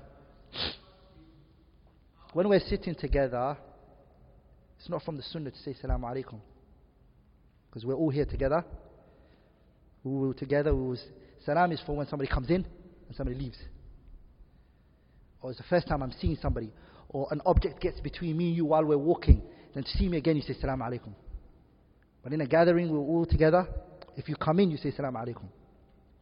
[2.34, 3.58] When we're sitting together,
[4.78, 6.40] it's not from the sunnah to say salam alaikum.
[7.72, 8.64] Because we're all here together.
[10.04, 10.76] We were together.
[10.76, 11.04] We was,
[11.44, 12.68] salam is for when somebody comes in
[13.08, 13.58] and somebody leaves
[15.42, 16.72] or it's the first time I'm seeing somebody,
[17.10, 19.42] or an object gets between me and you while we're walking,
[19.74, 21.14] then to see me again, you say Salaam alaikum.
[22.24, 23.68] But in a gathering, we're all together.
[24.16, 25.46] If you come in, you say Salaam alaikum.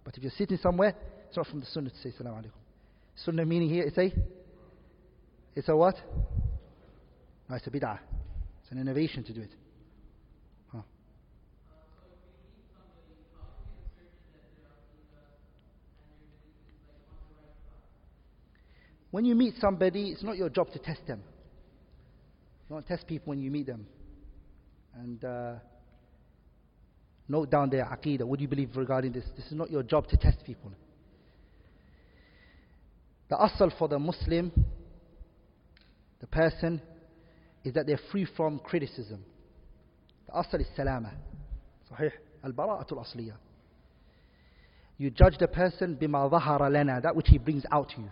[0.04, 0.96] But if you're sitting somewhere,
[1.28, 2.52] it's not from the Sunnah to say Salaam alaikum.
[3.24, 4.12] Sunnah meaning here, it's a,
[5.56, 5.96] it's a what?
[7.50, 8.00] No, it's a bid'ah.
[8.62, 9.52] It's an innovation to do it.
[19.15, 21.23] When you meet somebody, it's not your job to test them.
[22.69, 23.87] You don't test people when you meet them.
[24.95, 25.55] And uh,
[27.29, 28.23] note down their aqidah.
[28.25, 29.25] What do you believe regarding this?
[29.37, 30.73] This is not your job to test people.
[33.29, 34.53] The asal for the Muslim,
[36.21, 36.81] the person,
[37.65, 39.25] is that they're free from criticism.
[40.27, 41.13] The asal is salama.
[41.91, 42.13] صحيح
[42.45, 43.37] البراءة الأصلية
[44.99, 48.11] You judge the person بما ظهر لنا that which he brings out to you.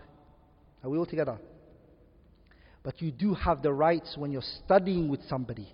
[0.84, 1.38] Are we all together?
[2.82, 5.72] But you do have the rights when you're studying with somebody.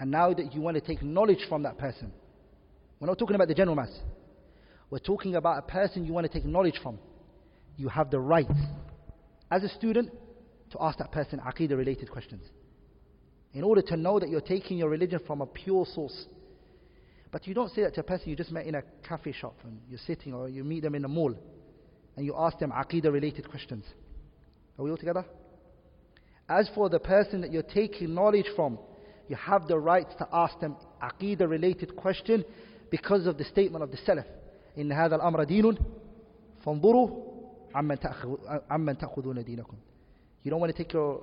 [0.00, 2.10] And now that you want to take knowledge from that person.
[2.98, 3.92] We're not talking about the general mass.
[4.90, 6.98] We're talking about a person you want to take knowledge from.
[7.76, 8.46] You have the right,
[9.50, 10.10] as a student,
[10.70, 12.42] to ask that person aqidah related questions.
[13.52, 16.24] In order to know that you're taking your religion from a pure source.
[17.30, 19.56] But you don't say that to a person you just met in a cafe shop
[19.64, 21.34] and you're sitting or you meet them in a mall
[22.16, 23.84] and you ask them aqidah related questions.
[24.77, 25.25] Are we all together?
[26.49, 28.79] As for the person that you're taking knowledge from,
[29.27, 32.45] you have the right to ask them aqidah related question
[32.89, 34.25] because of the statement of the Salaf.
[34.77, 35.77] إن هذا الأمر دين
[36.65, 37.23] فانظروا
[37.75, 39.75] عمن تأخذون دينكم.
[40.43, 41.21] You don't want to take your,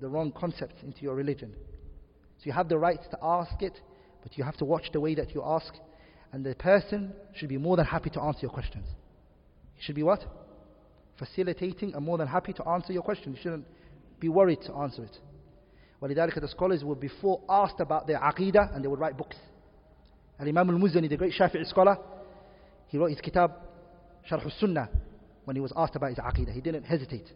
[0.00, 1.54] the wrong concepts into your religion.
[2.38, 3.78] So you have the right to ask it,
[4.22, 5.72] but you have to watch the way that you ask.
[6.32, 8.86] And the person should be more than happy to answer your questions.
[9.74, 10.24] He should be what?
[11.20, 13.32] Facilitating and more than happy to answer your question.
[13.32, 13.66] You shouldn't
[14.20, 15.18] be worried to answer it.
[16.02, 19.36] ولذلك the scholars were before asked about their aqidah and they would write books.
[20.38, 21.96] And Imam al-Muzani, the great Shafi'i scholar,
[22.88, 23.52] he wrote his kitab
[24.30, 24.90] Sharh al-Sunnah
[25.44, 26.52] when he was asked about his aqidah.
[26.52, 27.26] He didn't hesitate.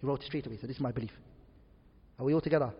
[0.00, 0.54] He wrote straight away.
[0.54, 1.10] He said, this is my belief.
[2.18, 2.72] Are we all together?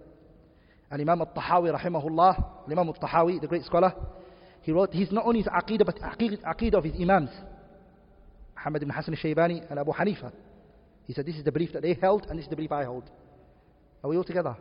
[0.90, 3.92] And Imam al-Tahawi, rahimahullah, Imam al-Tahawi, the great scholar,
[4.62, 7.30] he wrote, he's not only his aqidah, but aqidah of his imams.
[8.54, 10.32] Muhammad ibn Hassan al-Shaybani and Abu Hanifa.
[11.11, 12.85] He said, this is the belief that they held, and this is the belief I
[12.85, 13.03] hold.
[14.01, 14.55] Are we all together?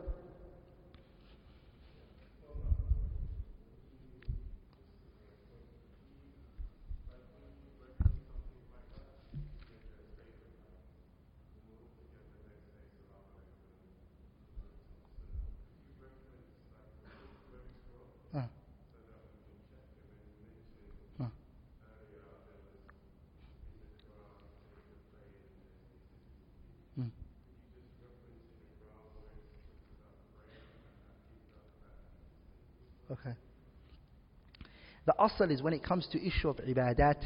[33.11, 33.35] Okay.
[35.21, 37.23] Asal is when it comes to issue of ibadat,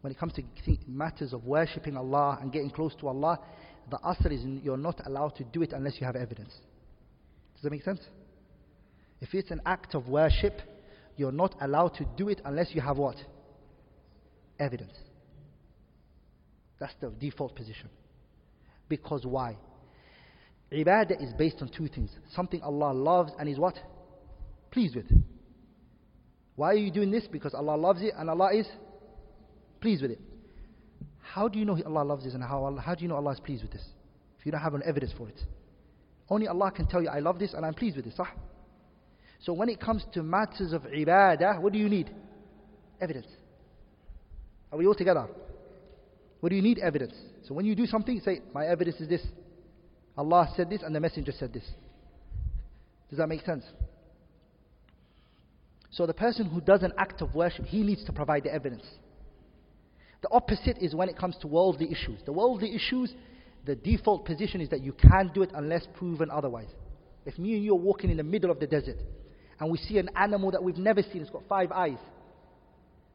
[0.00, 0.42] when it comes to
[0.86, 3.40] matters of worshipping Allah and getting close to Allah,
[3.90, 6.52] the asal is you're not allowed to do it unless you have evidence.
[7.54, 8.00] Does that make sense?
[9.20, 10.60] If it's an act of worship,
[11.16, 13.16] you're not allowed to do it unless you have what?
[14.58, 14.92] Evidence.
[16.78, 17.88] That's the default position.
[18.88, 19.56] Because why?
[20.70, 22.10] Ibadah is based on two things.
[22.34, 23.76] Something Allah loves and is what?
[24.74, 25.06] pleased with.
[26.56, 27.26] Why are you doing this?
[27.26, 28.66] Because Allah loves it and Allah is
[29.80, 30.20] pleased with it.
[31.20, 33.40] How do you know Allah loves this and how, how do you know Allah is
[33.40, 33.84] pleased with this?
[34.38, 35.40] If you don't have an evidence for it.
[36.28, 38.16] Only Allah can tell you, I love this and I'm pleased with this.
[38.16, 38.26] Sah?
[39.40, 42.10] So when it comes to matters of ibadah, what do you need?
[43.00, 43.26] Evidence.
[44.72, 45.26] Are we all together?
[46.40, 46.78] What do you need?
[46.78, 47.14] Evidence.
[47.46, 49.22] So when you do something, say, my evidence is this.
[50.16, 51.64] Allah said this and the messenger said this.
[53.10, 53.64] Does that make sense?
[55.94, 58.84] So the person who does an act of worship, he needs to provide the evidence.
[60.22, 62.18] The opposite is when it comes to worldly issues.
[62.26, 63.12] The worldly issues,
[63.64, 66.68] the default position is that you can't do it unless proven otherwise.
[67.24, 68.96] If me and you are walking in the middle of the desert
[69.60, 71.98] and we see an animal that we've never seen, it's got five eyes.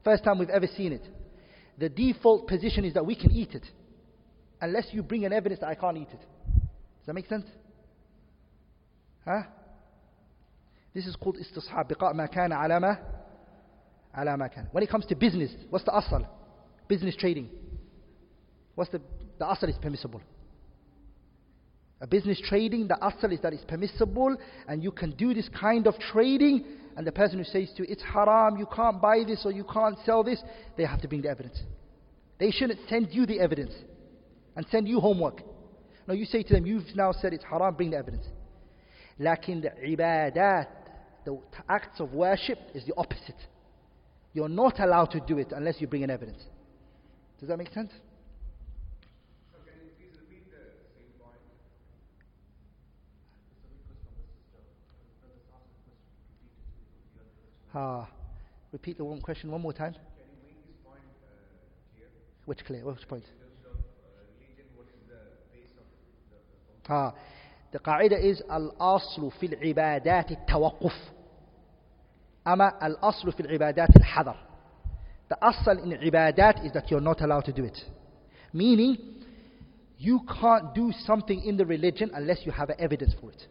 [0.05, 1.05] First time we've ever seen it.
[1.77, 3.65] The default position is that we can eat it.
[4.61, 6.19] Unless you bring an evidence that I can't eat it.
[6.19, 7.45] Does that make sense?
[9.25, 9.41] Huh?
[10.93, 14.67] This is called istishab, biqa' ma kana ala ma, kana.
[14.71, 16.27] When it comes to business, what's the asal?
[16.87, 17.49] Business trading.
[18.75, 19.01] What's the,
[19.37, 20.21] the asal is permissible.
[22.01, 24.35] A business trading, the asal is that it's permissible
[24.67, 26.63] and you can do this kind of trading
[26.95, 29.65] and the person who says to you, it's haram, you can't buy this or you
[29.65, 30.41] can't sell this,
[30.77, 31.59] they have to bring the evidence.
[32.39, 33.73] They shouldn't send you the evidence
[34.55, 35.41] and send you homework.
[36.07, 38.25] No, you say to them, you've now said it's haram, bring the evidence.
[39.19, 40.67] Lakin ibadat,
[41.29, 43.35] the acts of worship is the opposite.
[44.33, 46.43] You're not allowed to do it unless you bring in evidence.
[47.39, 47.91] Does that make sense?
[57.73, 58.09] Ah,
[58.71, 59.93] repeat the one question one more time.
[59.93, 62.07] Can you make this point uh, clear?
[62.45, 62.83] Which clear?
[62.83, 63.23] Which point?
[63.23, 63.77] Of uh,
[64.25, 65.19] religion, what is the
[65.53, 65.69] base
[66.89, 67.13] Ah,
[67.71, 71.18] the qaida is al-aslu fil ibadat al-tawaqquf.
[72.48, 74.36] Ama al-aslu fil ibadat al-hadar.
[75.28, 77.78] The asal in ibadat is that you're not allowed to do it.
[78.52, 78.98] Meaning,
[79.98, 83.42] you can't do something in the religion unless you have evidence for it.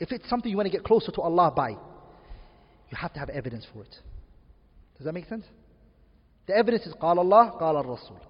[0.00, 3.30] If it's something you want to get closer to Allah by, you have to have
[3.30, 3.94] evidence for it.
[4.96, 5.44] Does that make sense?
[6.46, 8.20] The evidence is قال Allah, قال الرسول.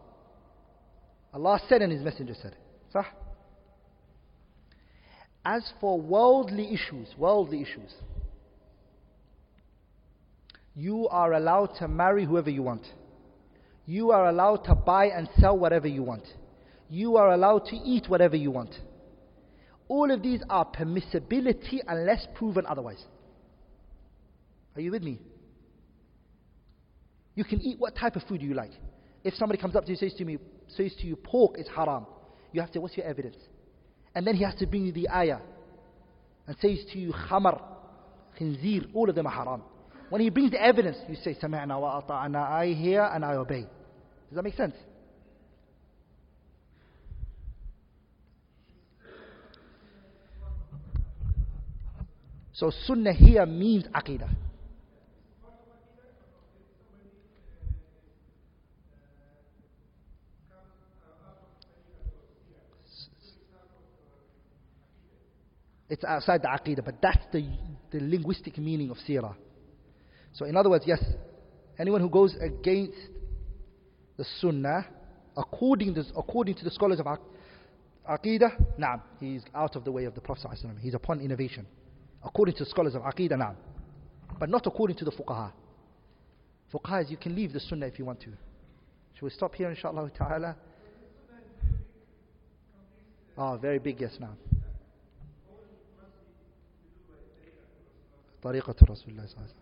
[1.35, 2.57] Allah said and His Messenger said.
[2.95, 3.07] صح?
[5.45, 7.93] As for worldly issues, worldly issues,
[10.76, 12.86] you are allowed to marry whoever you want.
[13.86, 16.24] You are allowed to buy and sell whatever you want.
[16.90, 18.74] You are allowed to eat whatever you want.
[19.88, 23.04] All of these are permissibility unless proven otherwise.
[24.76, 25.20] Are you with me?
[27.36, 28.72] You can eat what type of food you like.
[29.24, 30.38] If somebody comes up to you and says to me,
[30.68, 32.06] says to you, pork is haram,
[32.52, 33.38] you have to, what's your evidence?
[34.16, 35.40] And then he has to bring you the ayah
[36.48, 37.62] and says to you, khamar,
[38.40, 39.64] khinzir, all of them are haram.
[40.10, 43.62] When he brings the evidence, you say, sami'na wa ata'na, I hear and I obey.
[43.62, 44.76] Does that make sense?
[52.54, 54.30] So sunnah here means aqidah.
[65.90, 67.48] It's outside the aqidah, but that's the,
[67.92, 69.36] the linguistic meaning of seerah.
[70.33, 71.03] So, in other words, yes,
[71.79, 72.97] anyone who goes against
[74.17, 74.87] the sunnah,
[75.37, 80.15] according to, according to the scholars of aqidah, na'am, he's out of the way of
[80.15, 80.51] the Prophet.
[80.81, 81.67] He's upon innovation.
[82.25, 83.57] According to the scholars of aqidah, na'am.
[84.39, 85.53] But not according to the fuqaha.
[86.73, 88.31] Fuqaha is you can leave the sunnah if you want to.
[89.15, 90.57] Shall we stop here, inshallah ta'ala?
[93.37, 94.37] Oh, very big yes now.
[98.43, 99.62] طريقة رسول الله صلى الله عليه وسلم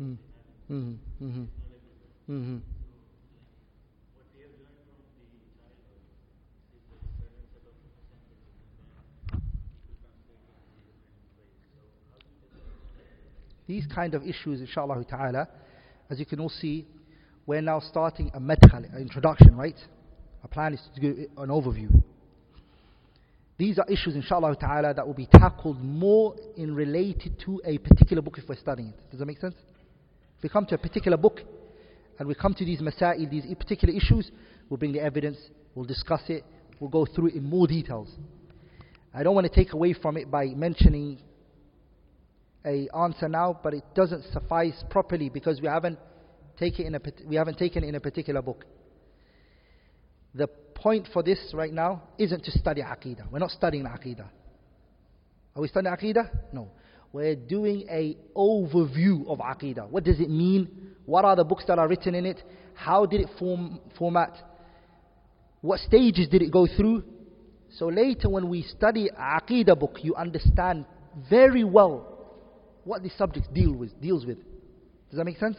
[0.00, 0.72] Mm-hmm.
[0.72, 1.24] Mm-hmm.
[1.24, 1.44] Mm-hmm.
[2.32, 2.58] mm-hmm.
[13.66, 15.46] These kind of issues, inshallah ta'ala,
[16.08, 16.86] as you can all see,
[17.44, 19.76] we're now starting a madkhal, an introduction, right?
[20.42, 22.02] Our plan is to do an overview.
[23.58, 28.22] These are issues, inshallah ta'ala, that will be tackled more in related to a particular
[28.22, 29.10] book if we're studying it.
[29.10, 29.54] Does that make sense?
[30.38, 31.40] If we come to a particular book
[32.18, 34.30] and we come to these masail, these particular issues,
[34.68, 35.36] we'll bring the evidence,
[35.74, 36.44] we'll discuss it,
[36.78, 38.08] we'll go through it in more details.
[39.12, 41.18] I don't want to take away from it by mentioning
[42.64, 45.98] a answer now, but it doesn't suffice properly because we haven't
[46.56, 48.64] taken a, we haven't taken it in a particular book.
[50.34, 53.28] The point for this right now isn't to study aqidah.
[53.32, 54.28] We're not studying aqidah.
[55.56, 56.52] Are we studying aqidah?
[56.52, 56.70] No
[57.12, 59.88] we're doing a overview of Aqidah.
[59.88, 60.68] What does it mean?
[61.06, 62.42] What are the books that are written in it?
[62.74, 64.36] How did it form, format?
[65.60, 67.02] What stages did it go through?
[67.76, 70.84] So later when we study Aqidah book, you understand
[71.30, 72.18] very well
[72.84, 74.38] what the subject deal with, deals with.
[75.10, 75.56] Does that make sense?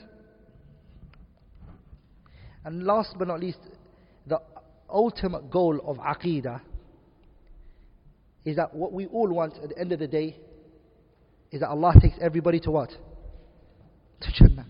[2.63, 3.59] And last but not least,
[4.27, 4.39] the
[4.89, 6.61] ultimate goal of Aqidah
[8.45, 10.37] is that what we all want at the end of the day
[11.51, 12.89] is that Allah takes everybody to what?
[14.21, 14.67] To Jannah.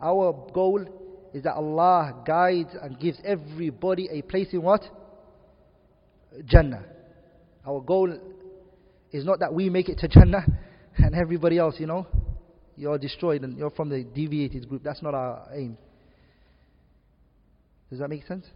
[0.00, 0.84] Our goal
[1.32, 4.82] is that Allah guides and gives everybody a place in what?
[6.44, 6.84] Jannah.
[7.66, 8.12] Our goal
[9.12, 10.44] is not that we make it to Jannah
[10.96, 12.06] and everybody else, you know,
[12.76, 14.82] you're destroyed and you're from the deviated group.
[14.82, 15.76] That's not our aim.
[17.90, 18.46] Does that make sense?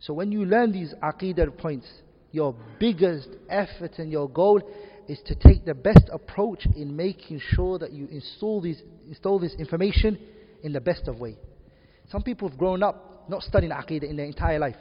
[0.00, 1.86] So when you learn these aqidah points,
[2.32, 4.62] your biggest effort and your goal
[5.08, 9.54] is to take the best approach in making sure that you install, these, install this
[9.58, 10.18] information
[10.62, 11.36] in the best of way.
[12.10, 14.76] Some people have grown up not studying Aqidah in their entire life.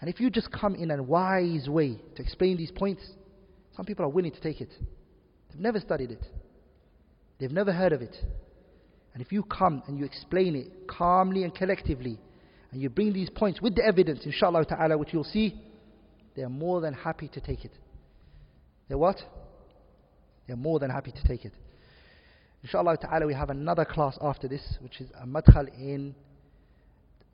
[0.00, 3.02] And if you just come in a wise way to explain these points,
[3.76, 4.70] some people are willing to take it.
[5.50, 6.22] They've never studied it.
[7.38, 8.16] They've never heard of it.
[9.14, 12.18] And if you come and you explain it calmly and collectively,
[12.70, 15.58] and you bring these points with the evidence, inshallah ta'ala, which you'll see,
[16.34, 17.72] they're more than happy to take it.
[18.88, 19.20] They're what?
[20.46, 21.52] They're more than happy to take it.
[22.62, 26.14] Inshallah ta'ala, we have another class after this, which is a madkhal in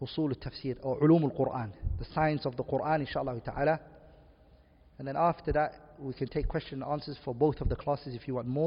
[0.00, 3.80] usul al-tafsir or ulum al-Quran, the science of the Quran, inshallah ta'ala.
[4.98, 8.14] And then after that, we can take question and answers for both of the classes
[8.14, 8.60] if you want more.